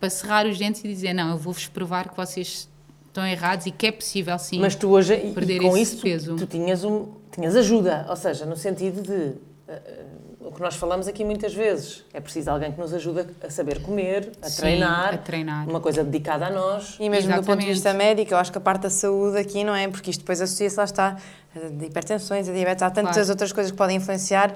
para 0.00 0.08
cerrar 0.10 0.46
os 0.46 0.56
dentes 0.58 0.84
e 0.84 0.88
dizer: 0.88 1.12
não, 1.12 1.30
eu 1.32 1.36
vou-vos 1.38 1.66
provar 1.66 2.08
que 2.08 2.16
vocês 2.16 2.68
estão 3.06 3.26
errados 3.26 3.66
e 3.66 3.70
que 3.70 3.86
é 3.88 3.92
possível 3.92 4.38
sim. 4.38 4.60
Mas 4.60 4.74
tu 4.76 4.88
hoje, 4.90 5.16
perder 5.34 5.56
e 5.56 5.60
com 5.60 5.76
esse 5.76 5.82
isso, 5.94 5.96
tu- 5.96 6.02
peso. 6.02 6.36
Tu, 6.36 6.46
tinhas, 6.46 6.84
um, 6.84 7.08
tinhas 7.32 7.56
ajuda, 7.56 8.06
ou 8.08 8.14
seja, 8.16 8.46
no 8.46 8.56
sentido 8.56 9.02
de. 9.02 9.34
Eh, 9.68 9.82
eh, 9.86 10.04
o 10.40 10.50
que 10.50 10.60
nós 10.62 10.76
falamos 10.76 11.06
aqui 11.06 11.24
muitas 11.24 11.52
vezes, 11.54 12.04
é 12.14 12.20
preciso 12.20 12.50
alguém 12.50 12.72
que 12.72 12.80
nos 12.80 12.94
ajude 12.94 13.26
a 13.42 13.50
saber 13.50 13.82
comer, 13.82 14.32
a 14.40 14.48
Sim, 14.48 14.60
treinar, 14.62 15.14
a 15.14 15.18
treinar. 15.18 15.68
uma 15.68 15.80
coisa 15.80 16.02
dedicada 16.02 16.46
a 16.46 16.50
nós. 16.50 16.96
E 16.98 17.08
mesmo 17.10 17.30
do 17.32 17.36
ponto 17.44 17.58
de 17.60 17.68
Exatamente. 17.70 17.72
vista 17.74 17.92
médico, 17.92 18.32
eu 18.34 18.38
acho 18.38 18.50
que 18.50 18.56
a 18.58 18.60
parte 18.60 18.82
da 18.82 18.90
saúde 18.90 19.36
aqui 19.38 19.62
não 19.64 19.74
é, 19.74 19.86
porque 19.88 20.10
isto 20.10 20.20
depois 20.20 20.40
associa-se 20.40 20.76
lá 20.76 20.84
está 20.84 21.16
a 21.54 21.68
de 21.68 21.86
hipertensões, 21.86 22.48
a 22.48 22.52
diabetes, 22.52 22.82
há 22.82 22.90
tantas 22.90 23.14
Claro. 23.16 23.30
outras 23.30 23.52
coisas 23.52 23.70
que 23.72 23.76
podem 23.76 23.96
influenciar. 23.96 24.54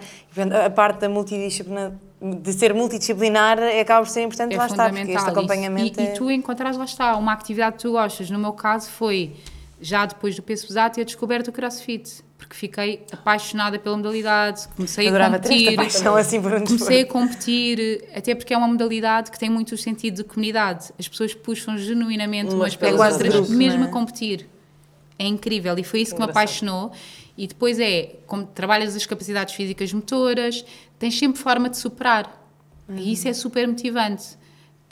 A 0.64 0.70
parte 0.70 1.00
da 1.00 1.08
multidisciplina, 1.08 1.92
de 2.20 2.52
ser 2.52 2.72
multidisciplinar, 2.72 3.58
é- 3.58 3.80
acaba 3.80 4.04
por 4.06 4.10
ser 4.10 4.22
importante 4.22 4.54
é 4.54 4.58
lá 4.58 4.66
está, 4.66 4.88
porque 4.88 5.12
este 5.12 5.28
acompanhamento 5.28 6.00
e, 6.00 6.06
é... 6.06 6.12
e 6.12 6.14
tu 6.14 6.30
encontrares 6.30 6.76
lá 6.78 6.84
está 6.84 7.16
uma 7.16 7.32
atividade 7.32 7.76
que 7.76 7.82
tu 7.82 7.92
gostas. 7.92 8.30
No 8.30 8.38
meu 8.38 8.52
caso 8.52 8.88
foi 8.90 9.34
já 9.80 10.06
depois 10.06 10.36
do 10.36 10.42
peso 10.42 10.66
pesado 10.66 10.94
ter 10.94 11.04
descoberto 11.04 11.48
o 11.48 11.52
CrossFit, 11.52 12.22
porque 12.42 12.56
fiquei 12.56 13.04
apaixonada 13.12 13.78
pela 13.78 13.96
modalidade, 13.96 14.66
comecei 14.76 15.06
a 15.06 15.08
Adorava 15.10 15.36
esta 15.36 15.48
competir. 15.48 15.76
paixão 15.76 16.16
assim 16.16 16.42
por 16.42 16.52
um 16.52 16.64
Comecei 16.64 17.00
a 17.02 17.06
competir, 17.06 18.04
até 18.14 18.34
porque 18.34 18.52
é 18.52 18.56
uma 18.58 18.68
modalidade 18.68 19.30
que 19.30 19.38
tem 19.38 19.48
muito 19.48 19.72
o 19.74 19.78
sentido 19.78 20.16
de 20.16 20.24
comunidade. 20.24 20.90
As 20.98 21.08
pessoas 21.08 21.34
puxam 21.34 21.78
genuinamente 21.78 22.50
Umas 22.54 22.60
umas 22.60 22.76
pelas 22.76 22.94
pelas 22.96 23.12
outras. 23.14 23.34
outras, 23.34 23.48
Grupo, 23.48 23.58
mesmo 23.58 23.84
é? 23.84 23.86
a 23.86 23.90
competir. 23.90 24.48
É 25.18 25.26
incrível 25.26 25.78
e 25.78 25.84
foi 25.84 26.00
isso 26.00 26.14
que 26.14 26.20
me 26.20 26.24
Engraçado. 26.24 26.42
apaixonou. 26.44 26.92
E 27.38 27.46
depois 27.46 27.78
é, 27.78 28.16
como 28.26 28.44
trabalhas 28.44 28.94
as 28.96 29.06
capacidades 29.06 29.54
físicas 29.54 29.92
motoras, 29.92 30.64
tens 30.98 31.18
sempre 31.18 31.40
forma 31.40 31.68
de 31.70 31.78
superar. 31.78 32.40
E 32.94 33.12
isso 33.12 33.26
é 33.28 33.32
super 33.32 33.66
motivante. 33.68 34.36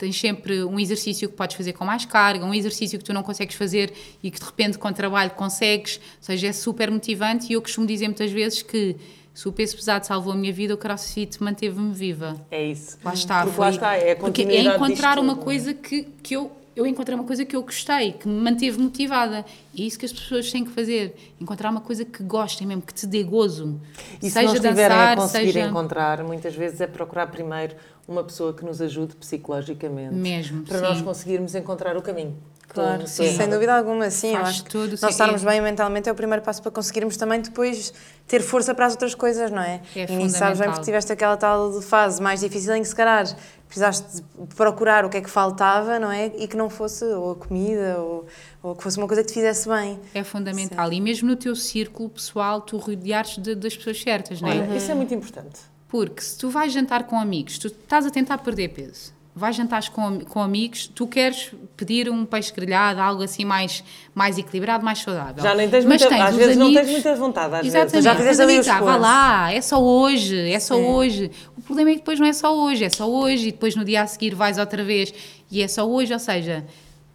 Tens 0.01 0.19
sempre 0.19 0.63
um 0.63 0.79
exercício 0.79 1.29
que 1.29 1.35
podes 1.35 1.55
fazer 1.55 1.73
com 1.73 1.85
mais 1.85 2.05
carga, 2.05 2.43
um 2.43 2.55
exercício 2.55 2.97
que 2.97 3.05
tu 3.05 3.13
não 3.13 3.21
consegues 3.21 3.55
fazer 3.55 3.93
e 4.23 4.31
que 4.31 4.39
de 4.39 4.45
repente 4.47 4.79
com 4.79 4.91
trabalho 4.91 5.29
consegues. 5.29 5.97
Ou 5.97 6.01
seja, 6.21 6.47
é 6.47 6.51
super 6.51 6.89
motivante 6.89 7.51
e 7.51 7.53
eu 7.53 7.61
costumo 7.61 7.85
dizer 7.85 8.07
muitas 8.07 8.31
vezes 8.31 8.63
que 8.63 8.95
se 9.31 9.47
o 9.47 9.51
peso 9.51 9.75
pesado 9.75 10.03
salvou 10.07 10.33
a 10.33 10.35
minha 10.35 10.51
vida, 10.51 10.73
o 10.73 10.77
crossfit 10.77 11.41
manteve-me 11.41 11.93
viva. 11.93 12.35
É 12.49 12.63
isso. 12.65 12.97
Lá 13.05 13.13
está. 13.13 13.43
Porque 13.43 13.55
foi, 13.55 13.65
lá 13.65 13.69
está, 13.69 13.93
é 13.93 14.15
porque 14.15 14.41
é 14.41 14.61
encontrar 14.61 15.19
uma 15.19 15.35
tudo. 15.35 15.43
coisa 15.43 15.71
que, 15.71 16.07
que 16.23 16.35
eu, 16.35 16.51
eu 16.75 16.85
encontrei 16.85 17.15
uma 17.15 17.25
coisa 17.25 17.43
que 17.43 17.55
eu 17.55 17.63
gostei, 17.63 18.13
que 18.13 18.27
me 18.27 18.41
manteve 18.41 18.79
motivada. 18.79 19.45
E 19.73 19.83
é 19.83 19.85
isso 19.85 19.99
que 19.99 20.05
as 20.05 20.13
pessoas 20.13 20.51
têm 20.51 20.63
que 20.63 20.71
fazer. 20.71 21.15
Encontrar 21.39 21.69
uma 21.69 21.81
coisa 21.81 22.05
que 22.05 22.23
gostem 22.23 22.65
mesmo, 22.65 22.81
que 22.81 22.93
te 22.93 23.05
dê 23.05 23.23
gozo. 23.23 23.79
E 24.21 24.25
se 24.25 24.31
seja 24.31 24.53
estiverem 24.53 24.97
a 24.97 25.15
dançar, 25.15 25.17
conseguir 25.17 25.53
seja... 25.53 25.67
encontrar, 25.67 26.23
muitas 26.23 26.55
vezes 26.55 26.79
é 26.81 26.87
procurar 26.87 27.27
primeiro 27.27 27.75
uma 28.07 28.23
pessoa 28.23 28.53
que 28.53 28.63
nos 28.63 28.81
ajude 28.81 29.15
psicologicamente. 29.15 30.15
Mesmo, 30.15 30.63
Para 30.63 30.77
sim. 30.79 30.83
nós 30.83 31.01
conseguirmos 31.01 31.55
encontrar 31.55 31.97
o 31.97 32.01
caminho. 32.01 32.35
Claro, 32.73 33.03
estou 33.03 33.25
sem 33.25 33.49
dúvida 33.49 33.75
alguma, 33.75 34.09
sim. 34.09 34.29
eu 34.29 34.33
Faz 34.37 34.47
acho 34.49 34.63
que 34.63 34.69
todo 34.71 34.87
o 34.93 34.97
nós 35.01 35.03
estarmos 35.11 35.43
bem 35.43 35.61
mentalmente 35.61 36.07
é 36.07 36.11
o 36.11 36.15
primeiro 36.15 36.41
passo 36.43 36.61
para 36.61 36.71
conseguirmos 36.71 37.17
também 37.17 37.41
depois 37.41 37.93
ter 38.27 38.41
força 38.41 38.73
para 38.73 38.85
as 38.85 38.93
outras 38.93 39.13
coisas, 39.13 39.51
não 39.51 39.61
é? 39.61 39.81
É 39.95 40.03
e 40.03 40.29
sabes 40.29 40.59
bem 40.59 40.69
porque 40.69 40.85
tiveste 40.85 41.11
aquela 41.11 41.35
tal 41.37 41.77
de 41.79 41.85
fase 41.85 42.21
mais 42.21 42.39
difícil 42.39 42.73
em 42.75 42.81
que 42.81 42.87
se 42.87 42.95
calhar 42.95 43.25
precisaste 43.67 44.17
de 44.17 44.55
procurar 44.55 45.05
o 45.05 45.09
que 45.09 45.17
é 45.17 45.21
que 45.21 45.29
faltava, 45.29 45.97
não 45.99 46.11
é? 46.11 46.27
E 46.37 46.47
que 46.47 46.57
não 46.57 46.69
fosse 46.69 47.05
ou 47.05 47.31
a 47.31 47.35
comida 47.35 47.97
ou, 47.99 48.25
ou 48.61 48.75
que 48.75 48.83
fosse 48.83 48.97
uma 48.97 49.07
coisa 49.07 49.21
que 49.23 49.29
te 49.29 49.33
fizesse 49.33 49.67
bem. 49.69 49.99
É 50.13 50.23
fundamental. 50.23 50.91
E 50.91 50.99
mesmo 50.99 51.27
no 51.29 51.35
teu 51.35 51.55
círculo 51.55 52.09
pessoal, 52.09 52.61
tu 52.61 52.77
rodeares 52.77 53.37
de- 53.37 53.55
das 53.55 53.75
pessoas 53.77 54.01
certas, 54.01 54.41
não 54.41 54.49
é? 54.49 54.59
Olha, 54.59 54.75
isso 54.77 54.91
é 54.91 54.95
muito 54.95 55.13
importante. 55.13 55.59
Porque 55.87 56.21
se 56.21 56.37
tu 56.37 56.49
vais 56.49 56.71
jantar 56.71 57.03
com 57.03 57.17
amigos, 57.19 57.57
tu 57.57 57.67
estás 57.67 58.05
a 58.05 58.09
tentar 58.09 58.37
perder 58.39 58.69
peso, 58.69 59.13
vais 59.33 59.55
jantar 59.55 59.87
com, 59.89 60.19
com 60.21 60.41
amigos, 60.41 60.87
tu 60.93 61.07
queres 61.07 61.51
pedir 61.77 62.09
um 62.09 62.25
peixe 62.25 62.51
grelhado, 62.53 62.99
algo 62.99 63.23
assim 63.23 63.45
mais, 63.45 63.83
mais 64.13 64.37
equilibrado, 64.37 64.83
mais 64.83 64.99
saudável. 64.99 65.41
Já 65.41 65.55
nem 65.55 65.69
tens 65.69 65.85
Mas 65.85 66.01
muita- 66.01 66.23
às 66.25 66.31
os 66.31 66.37
vezes 66.37 66.57
não 66.57 66.67
tens 66.67 66.77
amigos- 66.79 66.91
muita 67.03 67.15
vontade, 67.15 67.55
às 67.55 67.61
vezes. 67.61 67.75
Exatamente. 67.75 68.03
Já 68.03 68.11
Os 68.13 68.39
ali 68.39 68.39
o 68.39 68.43
amigos, 68.49 68.67
ah, 68.67 68.81
vá 68.81 68.95
lá, 68.97 69.53
é 69.53 69.61
só 69.61 69.81
hoje, 69.81 70.37
é 70.51 70.59
só 70.59 70.75
Sim. 70.75 70.83
hoje. 70.83 71.31
O 71.57 71.61
problema 71.61 71.89
é 71.91 71.93
que 71.93 71.99
depois 71.99 72.19
não 72.19 72.27
é 72.27 72.33
só 72.33 72.55
hoje, 72.57 72.83
é 72.83 72.89
só 72.89 73.09
hoje 73.09 73.47
e 73.47 73.51
depois 73.51 73.75
no 73.75 73.85
dia 73.85 74.01
a 74.01 74.07
seguir 74.07 74.35
vais 74.35 74.57
outra 74.57 74.83
vez 74.83 75.13
e 75.49 75.61
é 75.61 75.67
só 75.67 75.85
hoje, 75.89 76.11
ou 76.13 76.19
seja... 76.19 76.65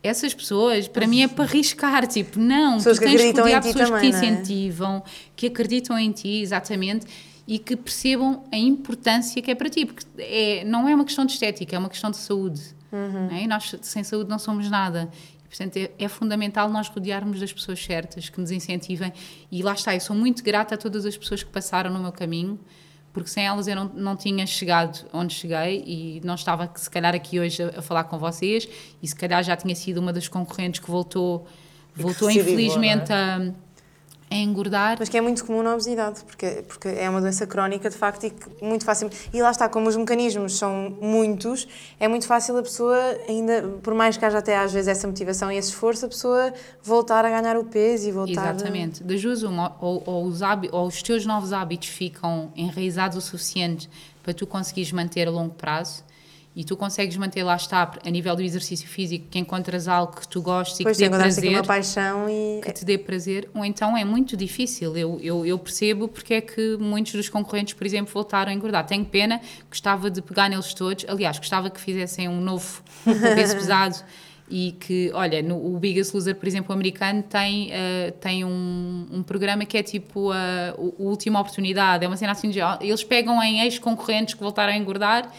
Essas 0.02 0.32
pessoas, 0.32 0.86
para 0.86 1.04
mim, 1.04 1.22
é 1.22 1.26
para 1.26 1.42
arriscar. 1.42 2.06
Tipo, 2.06 2.38
não, 2.38 2.74
Pessoas 2.76 2.96
tu 2.96 3.00
que 3.02 3.06
tens 3.08 3.20
que 3.20 3.26
em 3.26 3.32
rodear 3.32 3.60
pessoas 3.60 3.88
também, 3.88 4.12
que 4.12 4.16
te 4.16 4.24
é? 4.24 4.28
incentivam, 4.30 5.02
que 5.34 5.46
acreditam 5.48 5.98
em 5.98 6.12
ti, 6.12 6.42
exatamente, 6.42 7.04
e 7.46 7.58
que 7.58 7.76
percebam 7.76 8.44
a 8.50 8.56
importância 8.56 9.40
que 9.40 9.50
é 9.50 9.54
para 9.54 9.70
ti, 9.70 9.86
porque 9.86 10.04
é, 10.18 10.64
não 10.64 10.88
é 10.88 10.94
uma 10.94 11.04
questão 11.04 11.24
de 11.24 11.32
estética, 11.32 11.76
é 11.76 11.78
uma 11.78 11.88
questão 11.88 12.10
de 12.10 12.16
saúde. 12.16 12.74
Uhum. 12.90 13.28
não 13.28 13.36
é? 13.36 13.42
E 13.42 13.46
nós, 13.46 13.74
sem 13.82 14.02
saúde, 14.02 14.28
não 14.28 14.38
somos 14.38 14.68
nada. 14.68 15.08
E, 15.44 15.48
portanto, 15.48 15.76
é, 15.76 15.90
é 15.98 16.08
fundamental 16.08 16.68
nós 16.68 16.88
rodearmos 16.88 17.38
das 17.38 17.52
pessoas 17.52 17.82
certas, 17.82 18.28
que 18.28 18.40
nos 18.40 18.50
incentivem. 18.50 19.12
E 19.50 19.62
lá 19.62 19.74
está, 19.74 19.94
eu 19.94 20.00
sou 20.00 20.16
muito 20.16 20.42
grata 20.42 20.74
a 20.74 20.78
todas 20.78 21.06
as 21.06 21.16
pessoas 21.16 21.42
que 21.42 21.50
passaram 21.50 21.90
no 21.90 22.00
meu 22.00 22.10
caminho, 22.10 22.58
porque 23.12 23.30
sem 23.30 23.46
elas 23.46 23.68
eu 23.68 23.76
não, 23.76 23.84
não 23.94 24.16
tinha 24.16 24.44
chegado 24.46 25.06
onde 25.12 25.32
cheguei 25.32 25.82
e 25.86 26.20
não 26.24 26.34
estava, 26.34 26.70
se 26.74 26.90
calhar, 26.90 27.14
aqui 27.14 27.38
hoje 27.38 27.62
a, 27.62 27.78
a 27.78 27.82
falar 27.82 28.04
com 28.04 28.18
vocês, 28.18 28.68
e 29.00 29.06
se 29.06 29.14
calhar 29.14 29.42
já 29.42 29.56
tinha 29.56 29.74
sido 29.74 29.98
uma 29.98 30.12
das 30.12 30.26
concorrentes 30.26 30.80
que 30.80 30.90
voltou, 30.90 31.46
voltou 31.94 32.28
recidivou, 32.28 32.52
infelizmente 32.52 33.08
não 33.08 33.16
a, 33.16 33.65
a 34.36 34.42
engordar. 34.42 34.96
Mas 34.98 35.08
que 35.08 35.16
é 35.16 35.20
muito 35.20 35.44
comum 35.44 35.62
na 35.62 35.72
obesidade, 35.72 36.24
porque, 36.24 36.64
porque 36.66 36.88
é 36.88 37.08
uma 37.08 37.20
doença 37.20 37.46
crónica, 37.46 37.90
de 37.90 37.96
facto, 37.96 38.24
e 38.24 38.30
que 38.30 38.64
muito 38.64 38.84
fácil. 38.84 39.10
E 39.32 39.40
lá 39.42 39.50
está, 39.50 39.68
como 39.68 39.88
os 39.88 39.96
mecanismos 39.96 40.56
são 40.58 40.96
muitos, 41.00 41.66
é 41.98 42.08
muito 42.08 42.26
fácil 42.26 42.56
a 42.58 42.62
pessoa, 42.62 42.96
ainda, 43.28 43.62
por 43.82 43.94
mais 43.94 44.16
que 44.16 44.24
haja 44.24 44.38
até 44.38 44.56
às 44.56 44.72
vezes 44.72 44.88
essa 44.88 45.06
motivação 45.06 45.50
e 45.50 45.56
esse 45.56 45.68
esforço, 45.70 46.06
a 46.06 46.08
pessoa 46.08 46.52
voltar 46.82 47.24
a 47.24 47.30
ganhar 47.30 47.56
o 47.56 47.64
peso 47.64 48.08
e 48.08 48.12
voltar. 48.12 48.54
Exatamente. 48.54 49.02
Das 49.02 49.20
duas, 49.22 49.42
uma, 49.42 49.76
ou, 49.80 50.02
ou 50.06 50.24
os 50.24 50.42
hábi- 50.42 50.68
ou 50.72 50.86
os 50.86 51.02
teus 51.02 51.24
novos 51.26 51.52
hábitos 51.52 51.88
ficam 51.88 52.50
enraizados 52.56 53.16
o 53.16 53.20
suficiente 53.20 53.88
para 54.22 54.34
tu 54.34 54.46
conseguires 54.46 54.90
manter 54.92 55.28
a 55.28 55.30
longo 55.30 55.54
prazo 55.54 56.04
e 56.56 56.64
tu 56.64 56.74
consegues 56.74 57.14
manter 57.18 57.44
lá 57.44 57.54
está 57.54 57.92
a 58.02 58.10
nível 58.10 58.34
do 58.34 58.40
exercício 58.40 58.88
físico 58.88 59.26
que 59.30 59.38
encontras 59.38 59.86
algo 59.86 60.16
que 60.16 60.26
tu 60.26 60.40
gostes 60.40 60.76
e 60.76 60.78
Depois 60.78 60.96
que 60.96 61.04
te 61.04 61.10
dê 61.10 61.14
encontraste 61.14 61.38
aqui 61.38 61.48
prazer 61.48 61.60
uma 61.60 61.66
paixão 61.66 62.30
e. 62.30 62.60
que 62.62 62.72
te 62.72 62.84
dê 62.86 62.96
prazer, 62.96 63.50
ou 63.52 63.62
então 63.62 63.94
é 63.94 64.06
muito 64.06 64.34
difícil. 64.38 64.96
Eu, 64.96 65.20
eu, 65.20 65.44
eu 65.44 65.58
percebo 65.58 66.08
porque 66.08 66.32
é 66.32 66.40
que 66.40 66.78
muitos 66.78 67.12
dos 67.12 67.28
concorrentes, 67.28 67.74
por 67.74 67.86
exemplo, 67.86 68.10
voltaram 68.10 68.50
a 68.50 68.54
engordar. 68.54 68.86
Tenho 68.86 69.04
pena, 69.04 69.38
gostava 69.68 70.10
de 70.10 70.22
pegar 70.22 70.48
neles 70.48 70.72
todos. 70.72 71.04
Aliás, 71.06 71.36
gostava 71.36 71.68
que 71.68 71.78
fizessem 71.78 72.26
um 72.26 72.40
novo 72.40 72.82
peso 73.04 73.52
pesado 73.60 74.02
e 74.48 74.72
que, 74.80 75.10
olha, 75.12 75.42
no, 75.42 75.56
o 75.56 75.78
Biggest 75.78 76.14
Loser, 76.14 76.36
por 76.36 76.48
exemplo, 76.48 76.72
americano, 76.72 77.22
tem, 77.22 77.68
eh, 77.70 78.14
tem 78.18 78.46
um, 78.46 79.06
um 79.10 79.22
programa 79.22 79.66
que 79.66 79.76
é 79.76 79.82
tipo 79.82 80.30
a 80.32 80.74
última 80.78 81.38
oportunidade. 81.38 82.02
É 82.02 82.08
uma 82.08 82.16
cena 82.16 82.32
assim 82.32 82.48
de. 82.48 82.60
Eles 82.80 83.04
pegam 83.04 83.42
em 83.42 83.60
ex-concorrentes 83.60 84.32
que 84.32 84.40
voltaram 84.40 84.72
a 84.72 84.76
engordar 84.76 85.30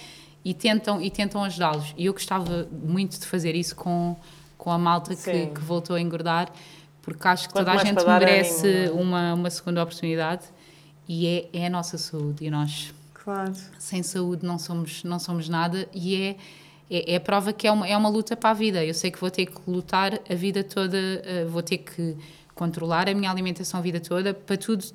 e 0.47 0.53
tentam, 0.53 1.01
e 1.01 1.11
tentam 1.11 1.43
ajudá-los. 1.43 1.93
E 1.97 2.05
eu 2.05 2.13
gostava 2.13 2.65
muito 2.71 3.19
de 3.19 3.25
fazer 3.25 3.53
isso 3.53 3.75
com, 3.75 4.15
com 4.57 4.71
a 4.71 4.77
malta 4.77 5.13
que, 5.13 5.47
que 5.47 5.59
voltou 5.59 5.97
a 5.97 5.99
engordar, 5.99 6.49
porque 7.01 7.27
acho 7.27 7.49
que 7.49 7.53
Quanto 7.53 7.65
toda 7.65 7.77
a 7.77 7.83
gente 7.83 8.05
merece 8.05 8.65
ânimo, 8.65 8.99
é? 8.99 9.01
uma, 9.03 9.33
uma 9.33 9.49
segunda 9.49 9.83
oportunidade 9.83 10.43
e 11.05 11.27
é, 11.27 11.49
é 11.63 11.67
a 11.67 11.69
nossa 11.69 11.97
saúde. 11.97 12.45
E 12.45 12.49
nós, 12.49 12.93
Claro. 13.13 13.51
sem 13.77 14.01
saúde, 14.01 14.45
não 14.45 14.57
somos, 14.57 15.03
não 15.03 15.19
somos 15.19 15.49
nada 15.49 15.85
e 15.93 16.15
é. 16.15 16.35
É, 16.89 17.15
é 17.15 17.15
a 17.17 17.19
prova 17.19 17.51
que 17.51 17.67
é 17.67 17.71
uma, 17.71 17.85
é 17.85 17.97
uma 17.97 18.07
luta 18.07 18.33
para 18.37 18.51
a 18.51 18.53
vida. 18.53 18.85
Eu 18.85 18.93
sei 18.93 19.11
que 19.11 19.19
vou 19.19 19.29
ter 19.29 19.47
que 19.47 19.59
lutar 19.67 20.17
a 20.29 20.33
vida 20.33 20.63
toda, 20.63 20.97
eh, 20.97 21.43
vou 21.43 21.61
ter 21.61 21.79
que 21.79 22.15
controlar 22.55 23.09
a 23.09 23.13
minha 23.13 23.29
alimentação 23.29 23.81
a 23.81 23.83
vida 23.83 23.99
toda, 23.99 24.33
para 24.33 24.55
tudo. 24.55 24.85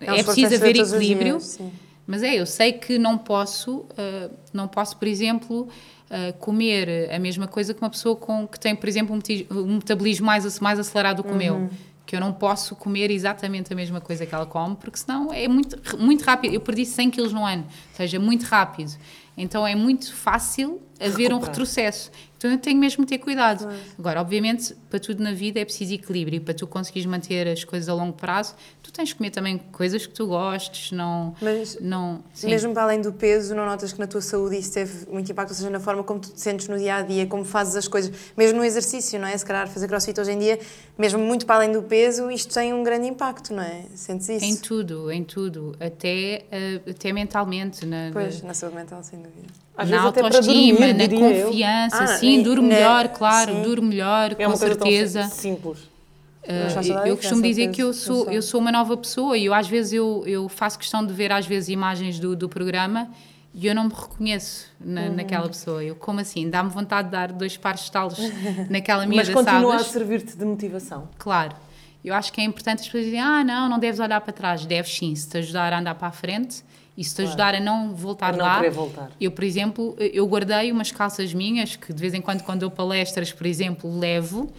É 0.00 0.20
É, 0.20 0.22
preciso 0.22 0.54
haver 0.54 0.74
equilíbrio, 0.76 1.36
dias. 1.36 1.60
Mas 2.06 2.22
é, 2.22 2.34
eu 2.34 2.46
sei 2.46 2.72
que 2.72 2.98
não 2.98 3.16
posso, 3.16 3.78
uh, 3.78 4.34
não 4.52 4.68
posso, 4.68 4.96
por 4.96 5.08
exemplo, 5.08 5.68
uh, 6.10 6.32
comer 6.38 7.10
a 7.12 7.18
mesma 7.18 7.46
coisa 7.46 7.72
que 7.72 7.80
uma 7.80 7.90
pessoa 7.90 8.14
com, 8.14 8.46
que 8.46 8.60
tem, 8.60 8.76
por 8.76 8.88
exemplo, 8.88 9.16
um, 9.16 9.58
um 9.58 9.74
metabolismo 9.76 10.26
mais, 10.26 10.60
mais 10.60 10.78
acelerado 10.78 11.18
do 11.18 11.24
que 11.24 11.32
o 11.32 11.36
meu. 11.36 11.68
Que 12.06 12.14
eu 12.14 12.20
não 12.20 12.34
posso 12.34 12.76
comer 12.76 13.10
exatamente 13.10 13.72
a 13.72 13.76
mesma 13.76 13.98
coisa 13.98 14.26
que 14.26 14.34
ela 14.34 14.44
come, 14.44 14.76
porque 14.76 14.98
senão 14.98 15.32
é 15.32 15.48
muito, 15.48 15.78
muito 15.96 16.22
rápido. 16.22 16.52
Eu 16.52 16.60
perdi 16.60 16.84
100 16.84 17.10
quilos 17.10 17.32
no 17.32 17.42
ano, 17.42 17.62
ou 17.62 17.96
seja, 17.96 18.20
muito 18.20 18.42
rápido. 18.42 18.92
Então 19.36 19.66
é 19.66 19.74
muito 19.74 20.14
fácil 20.14 20.82
haver 21.00 21.32
um 21.32 21.38
retrocesso. 21.38 22.10
Então 22.44 22.52
eu 22.52 22.58
tenho 22.58 22.78
mesmo 22.78 23.06
de 23.06 23.08
ter 23.08 23.16
cuidado. 23.16 23.66
Agora, 23.98 24.20
obviamente, 24.20 24.76
para 24.90 25.00
tudo 25.00 25.22
na 25.22 25.32
vida 25.32 25.60
é 25.60 25.64
preciso 25.64 25.94
equilíbrio. 25.94 26.42
Para 26.42 26.52
tu 26.52 26.66
conseguires 26.66 27.06
manter 27.06 27.48
as 27.48 27.64
coisas 27.64 27.88
a 27.88 27.94
longo 27.94 28.12
prazo, 28.12 28.54
tu 28.82 28.92
tens 28.92 29.08
de 29.08 29.14
comer 29.14 29.30
também 29.30 29.56
coisas 29.72 30.04
que 30.04 30.12
tu 30.12 30.26
gostes, 30.26 30.92
não... 30.92 31.34
Mas 31.40 31.78
não, 31.80 32.22
sim. 32.34 32.48
mesmo 32.48 32.74
para 32.74 32.82
além 32.82 33.00
do 33.00 33.14
peso, 33.14 33.54
não 33.54 33.64
notas 33.64 33.94
que 33.94 33.98
na 33.98 34.06
tua 34.06 34.20
saúde 34.20 34.58
isso 34.58 34.74
teve 34.74 35.10
muito 35.10 35.32
impacto? 35.32 35.52
Ou 35.52 35.56
seja, 35.56 35.70
na 35.70 35.80
forma 35.80 36.04
como 36.04 36.20
tu 36.20 36.34
te 36.34 36.40
sentes 36.42 36.68
no 36.68 36.76
dia-a-dia, 36.76 37.26
como 37.26 37.46
fazes 37.46 37.76
as 37.76 37.88
coisas, 37.88 38.12
mesmo 38.36 38.58
no 38.58 38.64
exercício, 38.64 39.18
não 39.18 39.26
é? 39.26 39.34
Se 39.38 39.46
calhar 39.46 39.66
fazer 39.66 39.88
crossfit 39.88 40.20
hoje 40.20 40.32
em 40.32 40.38
dia, 40.38 40.60
mesmo 40.98 41.20
muito 41.20 41.46
para 41.46 41.54
além 41.56 41.72
do 41.72 41.82
peso, 41.82 42.30
isto 42.30 42.52
tem 42.52 42.74
um 42.74 42.84
grande 42.84 43.08
impacto, 43.08 43.54
não 43.54 43.62
é? 43.62 43.86
Sentes 43.94 44.28
isso? 44.28 44.44
Em 44.44 44.54
tudo, 44.54 45.10
em 45.10 45.24
tudo. 45.24 45.74
Até, 45.80 46.44
uh, 46.52 46.90
até 46.90 47.10
mentalmente. 47.10 47.86
Na, 47.86 48.10
Pois, 48.12 48.42
na 48.42 48.52
saúde 48.52 48.76
mental, 48.76 49.02
sem 49.02 49.18
dúvida. 49.18 49.63
Às 49.76 49.90
na 49.90 50.02
autoestima, 50.02 50.78
dormir, 50.78 50.94
na 50.94 51.04
eu. 51.04 51.46
confiança, 51.46 52.04
Ah, 52.04 52.06
sim, 52.06 52.38
e- 52.40 52.42
durmo 52.42 52.68
né, 52.68 52.76
melhor, 52.76 53.08
claro, 53.08 53.52
sim. 53.52 53.62
durmo 53.62 53.88
melhor, 53.88 54.36
É 54.38 54.46
com 54.46 54.56
certeza. 54.56 55.24
simples. 55.24 55.80
Uh, 55.80 56.74
Mas 56.76 56.90
a 56.90 57.08
eu 57.08 57.16
costumo 57.16 57.40
dizer 57.42 57.70
que 57.70 57.82
eu 57.82 57.92
sou, 57.94 58.30
eu 58.30 58.42
sou 58.42 58.60
uma 58.60 58.70
nova 58.70 58.96
pessoa 58.98 59.36
e 59.36 59.46
eu 59.46 59.54
às 59.54 59.66
vezes 59.66 59.94
eu, 59.94 60.22
eu 60.26 60.46
faço 60.48 60.78
questão 60.78 61.04
de 61.04 61.12
ver 61.12 61.32
às 61.32 61.46
vezes 61.46 61.70
imagens 61.70 62.18
do, 62.20 62.36
do 62.36 62.48
programa 62.50 63.08
e 63.54 63.66
eu 63.66 63.74
não 63.74 63.84
me 63.84 63.90
reconheço 63.94 64.66
na, 64.78 65.02
Uhum. 65.02 65.14
naquela 65.14 65.48
pessoa. 65.48 65.82
Eu, 65.82 65.96
como 65.96 66.20
assim? 66.20 66.50
Dá-me 66.50 66.68
vontade 66.68 67.08
de 67.08 67.12
dar 67.12 67.32
dois 67.32 67.56
pares 67.56 67.84
de 67.84 67.90
talos 67.92 68.18
naquela 68.68 69.06
Mas 69.06 69.28
miúda, 69.28 69.32
continua 69.32 69.74
a 69.74 69.78
sabes? 69.78 69.92
servir-te 69.92 70.36
de 70.36 70.44
motivação. 70.44 71.08
Claro. 71.18 71.56
Eu 72.04 72.12
acho 72.14 72.30
que 72.30 72.40
é 72.40 72.44
importante 72.44 72.80
as 72.80 72.84
pessoas 72.86 73.04
dizerem, 73.04 73.24
ah, 73.24 73.42
não, 73.42 73.66
não 73.68 73.78
deves 73.78 73.98
olhar 73.98 74.20
para 74.20 74.32
trás. 74.32 74.66
Deves 74.66 74.94
sim, 74.94 75.14
se 75.16 75.26
te 75.26 75.38
ajudar 75.38 75.72
a 75.72 75.78
andar 75.78 75.94
para 75.94 76.08
a 76.08 76.12
frente 76.12 76.62
e 76.96 77.02
se 77.02 77.14
te 77.14 77.22
ajudar 77.22 77.54
a 77.54 77.60
não 77.60 77.94
voltar 77.94 78.32
A 78.34 78.36
não 78.36 78.44
lá. 78.44 78.70
voltar. 78.70 79.10
Eu, 79.20 79.30
por 79.30 79.42
exemplo, 79.44 79.96
eu 79.98 80.26
guardei 80.26 80.70
umas 80.70 80.90
calças 80.92 81.32
minhas 81.34 81.74
que 81.76 81.92
de 81.92 82.00
vez 82.00 82.14
em 82.14 82.20
quando, 82.20 82.42
quando 82.42 82.60
dou 82.60 82.70
palestras, 82.70 83.32
por 83.32 83.46
exemplo, 83.46 83.98
levo, 83.98 84.52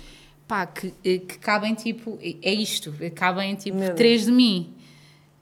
pá, 0.47 0.65
que, 0.65 0.87
eh, 1.03 1.17
que 1.19 1.37
cabem 1.39 1.73
tipo, 1.73 2.19
é 2.21 2.53
isto, 2.53 2.93
cabem 3.15 3.55
tipo 3.55 3.77
Meu 3.77 3.87
Deus. 3.87 3.97
três 3.97 4.25
de 4.25 4.31
mim. 4.31 4.71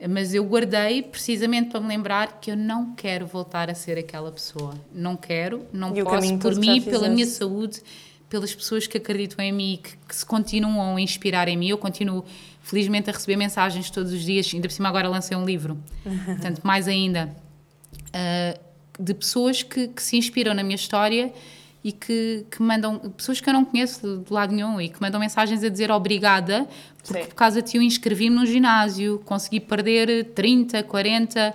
Mas 0.10 0.34
eu 0.34 0.44
guardei 0.44 1.02
precisamente 1.02 1.70
para 1.70 1.80
me 1.80 1.88
lembrar 1.88 2.40
que 2.42 2.52
eu 2.52 2.58
não 2.58 2.94
quero 2.94 3.26
voltar 3.26 3.70
a 3.70 3.74
ser 3.76 3.98
aquela 3.98 4.30
pessoa. 4.32 4.74
Não 4.94 5.16
quero, 5.16 5.66
não 5.72 5.96
E 5.96 6.04
posso, 6.04 6.38
por 6.40 6.56
mim, 6.56 6.82
pela 6.82 7.08
minha 7.08 7.26
saúde, 7.26 7.82
pelas 8.34 8.56
pessoas 8.56 8.88
que 8.88 8.98
acreditam 8.98 9.46
em 9.46 9.52
mim 9.52 9.74
e 9.74 9.78
que, 9.78 9.96
que 10.08 10.16
se 10.16 10.26
continuam 10.26 10.96
a 10.96 11.00
inspirar 11.00 11.48
em 11.48 11.56
mim. 11.56 11.68
Eu 11.68 11.78
continuo, 11.78 12.26
felizmente, 12.64 13.08
a 13.08 13.14
receber 13.14 13.36
mensagens 13.36 13.92
todos 13.92 14.12
os 14.12 14.24
dias, 14.24 14.50
ainda 14.52 14.68
por 14.68 14.74
cima 14.74 14.90
agora 14.90 15.08
lancei 15.08 15.38
um 15.38 15.46
livro, 15.46 15.78
portanto, 16.26 16.62
mais 16.64 16.88
ainda, 16.88 17.30
ah, 18.12 18.58
de 19.00 19.14
pessoas 19.14 19.62
que, 19.62 19.88
que 19.88 20.02
se 20.02 20.18
inspiram 20.18 20.56
na 20.56 20.64
minha 20.64 20.74
história 20.76 21.32
e 21.84 21.92
que, 21.92 22.44
que 22.50 22.60
mandam, 22.60 22.98
pessoas 22.98 23.40
que 23.40 23.48
eu 23.48 23.54
não 23.54 23.64
conheço 23.64 24.02
de, 24.02 24.24
de 24.26 24.34
lado 24.34 24.52
nenhum 24.52 24.82
e 24.82 24.90
que 24.90 25.00
mandam 25.00 25.20
mensagens 25.20 25.64
a 25.64 25.70
dizer 25.70 25.92
obrigada, 25.92 26.68
porque 27.06 27.22
Sim. 27.22 27.30
por 27.30 27.36
causa 27.36 27.62
de 27.62 27.70
ti 27.70 27.78
eu 27.78 27.84
inscrevi-me 27.84 28.36
no 28.36 28.48
ginásio, 28.48 29.22
consegui 29.26 29.60
perder 29.60 30.32
30, 30.34 30.82
40, 30.82 31.54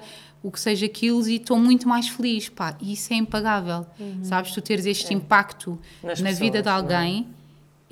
o 0.49 0.51
que 0.51 0.59
seja 0.59 0.89
quilos 0.89 1.29
e 1.29 1.35
estou 1.35 1.59
muito 1.59 1.87
mais 1.87 2.09
feliz, 2.09 2.49
pá, 2.49 2.75
e 2.81 2.95
isso 2.95 3.13
é 3.13 3.17
impagável, 3.17 3.87
sabes, 4.23 4.51
tu 4.53 4.63
teres 4.63 4.87
este 4.87 5.13
impacto 5.13 5.79
Nas 6.03 6.23
na 6.23 6.31
vida 6.31 6.63
de 6.63 6.65
pessoas, 6.65 6.91
é? 6.91 6.95
alguém 6.97 7.29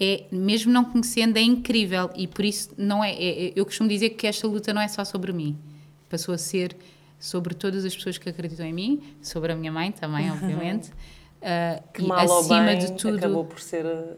é, 0.01 0.25
mesmo 0.33 0.73
não 0.73 0.83
conhecendo, 0.83 1.37
é 1.37 1.43
incrível. 1.43 2.11
E 2.17 2.27
por 2.27 2.47
isso 2.47 2.71
não 2.79 3.05
é, 3.05 3.13
é- 3.13 3.49
é- 3.49 3.53
eu 3.55 3.65
costumo 3.67 3.91
dizer 3.91 4.11
que 4.11 4.27
esta 4.27 4.47
luta 4.47 4.73
não 4.73 4.81
é 4.81 4.89
só 4.89 5.05
sobre 5.05 5.35
mim, 5.35 5.55
passou 6.09 6.35
a 6.35 6.39
ser 6.39 6.75
sobre 7.21 7.55
todas 7.55 7.85
as 7.85 7.95
pessoas 7.95 8.17
que 8.17 8.27
acreditam 8.29 8.65
em 8.65 8.73
mim, 8.73 9.03
sobre 9.21 9.53
a 9.53 9.57
minha 9.57 9.71
mãe 9.71 9.93
também, 9.93 10.31
obviamente, 10.31 10.91
ah, 11.43 11.83
Que 11.93 12.03
e 12.03 12.07
mal 12.07 12.27
ou 12.27 12.41
acima 12.41 12.65
bem 12.65 12.79
de 12.79 12.93
tudo, 12.93 13.19
acabou 13.19 13.45
por 13.45 13.61
ser 13.61 13.85
uh, 13.85 14.17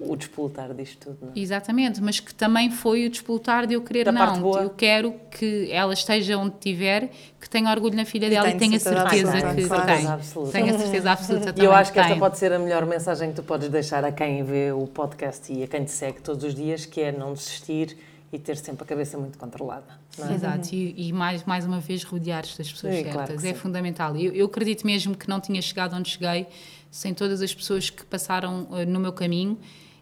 o 0.00 0.14
despolutar 0.14 0.72
disto 0.74 1.06
tudo. 1.08 1.18
Não 1.22 1.28
é? 1.34 1.38
exatamente, 1.40 2.00
mas 2.00 2.20
que 2.20 2.32
também 2.32 2.70
foi 2.70 3.06
o 3.06 3.10
despoltar 3.10 3.66
de 3.66 3.74
eu 3.74 3.82
querer, 3.82 4.04
Da 4.04 4.12
parte 4.12 4.34
não, 4.36 4.42
boa. 4.42 4.60
eu 4.62 4.70
quero 4.70 5.12
que 5.30 5.68
ela 5.72 5.92
esteja 5.92 6.38
onde 6.38 6.54
estiver, 6.54 7.10
que 7.40 7.50
tenha 7.50 7.68
orgulho 7.70 7.96
na 7.96 8.04
filha 8.04 8.30
dela 8.30 8.48
e, 8.48 8.56
tenha 8.56 8.78
certeza 8.78 9.32
que 9.54 9.66
claro. 9.66 9.86
tem, 9.86 9.96
Certeza 9.96 10.14
absoluta. 10.14 10.52
tenho 10.52 10.74
a 10.74 10.78
certeza 10.78 11.10
absoluta 11.10 11.48
E 11.48 11.52
também 11.52 11.64
eu 11.64 11.72
acho 11.72 11.92
que 11.92 11.98
esta 11.98 12.10
tem. 12.12 12.18
pode 12.20 12.38
ser 12.38 12.52
a 12.52 12.58
melhor 12.60 12.86
mensagem 12.86 13.30
que 13.30 13.36
tu 13.36 13.42
podes 13.42 13.68
deixar 13.68 14.04
a 14.04 14.12
quem 14.12 14.44
vê 14.44 14.70
o 14.70 14.86
podcast 14.86 15.52
e 15.52 15.64
a 15.64 15.66
quem 15.66 15.84
te 15.84 15.90
segue 15.90 16.20
todos 16.20 16.44
os 16.44 16.54
dias, 16.54 16.86
que 16.86 17.00
é 17.00 17.10
não 17.10 17.32
desistir 17.32 17.96
e 18.32 18.38
ter 18.38 18.56
sempre 18.56 18.84
a 18.84 18.86
cabeça 18.86 19.18
muito 19.18 19.36
controlada. 19.36 19.98
Não 20.16 20.28
é? 20.30 20.34
Exato, 20.34 20.68
e, 20.74 21.08
e 21.08 21.12
mais, 21.12 21.42
mais 21.44 21.64
uma 21.64 21.80
vez 21.80 22.04
rodear-te 22.04 22.56
das 22.56 22.70
pessoas 22.70 22.94
Sim, 22.94 23.02
certas. 23.04 23.14
claro 23.14 23.40
que 23.40 23.48
é 23.48 23.52
sim. 23.54 23.58
fundamental. 23.58 24.14
Eu, 24.16 24.32
eu 24.32 24.46
acredito 24.46 24.86
mesmo 24.86 25.16
que 25.16 25.28
não 25.28 25.40
tinha 25.40 25.60
chegado 25.62 25.96
onde 25.96 26.10
cheguei 26.10 26.46
sem 26.90 27.12
todas 27.14 27.42
as 27.42 27.54
pessoas 27.54 27.90
que 27.90 28.04
passaram 28.04 28.66
eh, 28.72 28.84
no 28.86 29.00
meu 29.00 29.12
caminho 29.12 29.58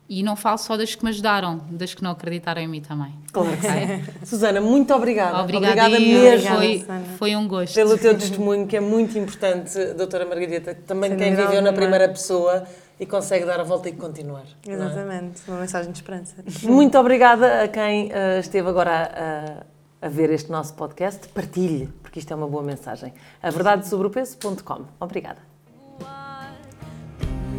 e 0.09 0.23
não 0.23 0.37
falo 0.37 0.59
só 0.59 0.77
das 0.77 0.95
que 0.95 1.03
me 1.05 1.11
ajudaram, 1.11 1.61
das 1.71 1.93
que 1.95 2.03
não 2.03 2.13
acreditaram 2.13 2.61
em 2.63 2.69
mim 2.69 2.81
também. 2.81 3.13
Claro 3.33 3.51
que 3.57 3.63
sim. 3.63 4.05
Susana, 4.25 4.61
muito 4.61 4.95
obrigada. 4.95 5.43
Obrigada, 5.43 5.91
eu. 5.91 6.01
mesmo 6.01 6.55
Foi, 6.57 6.87
foi 7.19 7.37
um 7.37 7.49
gosto. 7.49 7.75
pelo 7.75 7.99
teu 7.99 8.17
testemunho, 8.17 8.67
que 8.67 8.77
é 8.77 8.81
muito 8.81 9.19
importante, 9.19 9.79
doutora 9.95 10.25
Margarida, 10.25 10.75
que 10.75 10.83
também 10.83 11.11
Sem 11.11 11.19
quem 11.19 11.31
viveu 11.31 11.49
na 11.51 11.57
alguma. 11.57 11.73
primeira 11.73 12.09
pessoa 12.09 12.65
e 12.99 13.05
consegue 13.05 13.45
dar 13.45 13.61
a 13.61 13.65
volta 13.65 13.89
e 13.89 13.93
continuar. 13.93 14.45
é? 14.67 14.73
Exatamente, 14.73 15.43
uma 15.49 15.59
mensagem 15.61 15.91
de 15.93 15.99
esperança. 15.99 16.37
Muito 16.63 16.97
obrigada 16.99 17.65
a 17.65 17.69
quem 17.69 18.11
eh, 18.13 18.39
esteve 18.39 18.69
agora 18.69 19.65
a, 20.03 20.07
a 20.07 20.09
ver 20.09 20.31
este 20.31 20.51
nosso 20.51 20.73
podcast. 20.75 21.29
Partilhe, 21.29 21.89
porque 22.03 22.21
isto 22.21 22.33
é 22.33 22.37
uma 22.37 22.47
boa 22.47 22.63
mensagem. 22.63 23.13
A 23.43 23.51
verdade 23.51 23.87
sobre 23.89 24.07
o 24.07 24.11
peso.com. 24.11 24.85
Obrigada. 25.01 25.56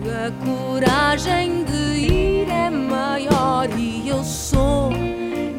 A 0.05 0.31
coragem 0.45 1.63
de 1.63 1.97
ir 1.99 2.49
é 2.49 2.69
maior 2.69 3.67
e 3.77 4.07
eu 4.07 4.23
sou 4.23 4.91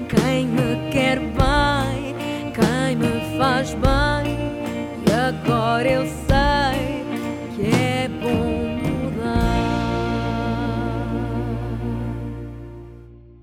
quem 0.09 0.46
me 0.46 0.90
quer 0.92 1.18
bem, 1.18 2.14
quem 2.55 2.96
me 2.96 3.37
faz 3.37 3.74
bem. 3.74 4.38
E 5.07 5.12
agora 5.12 5.90
eu 5.90 6.07
sei. 6.07 6.97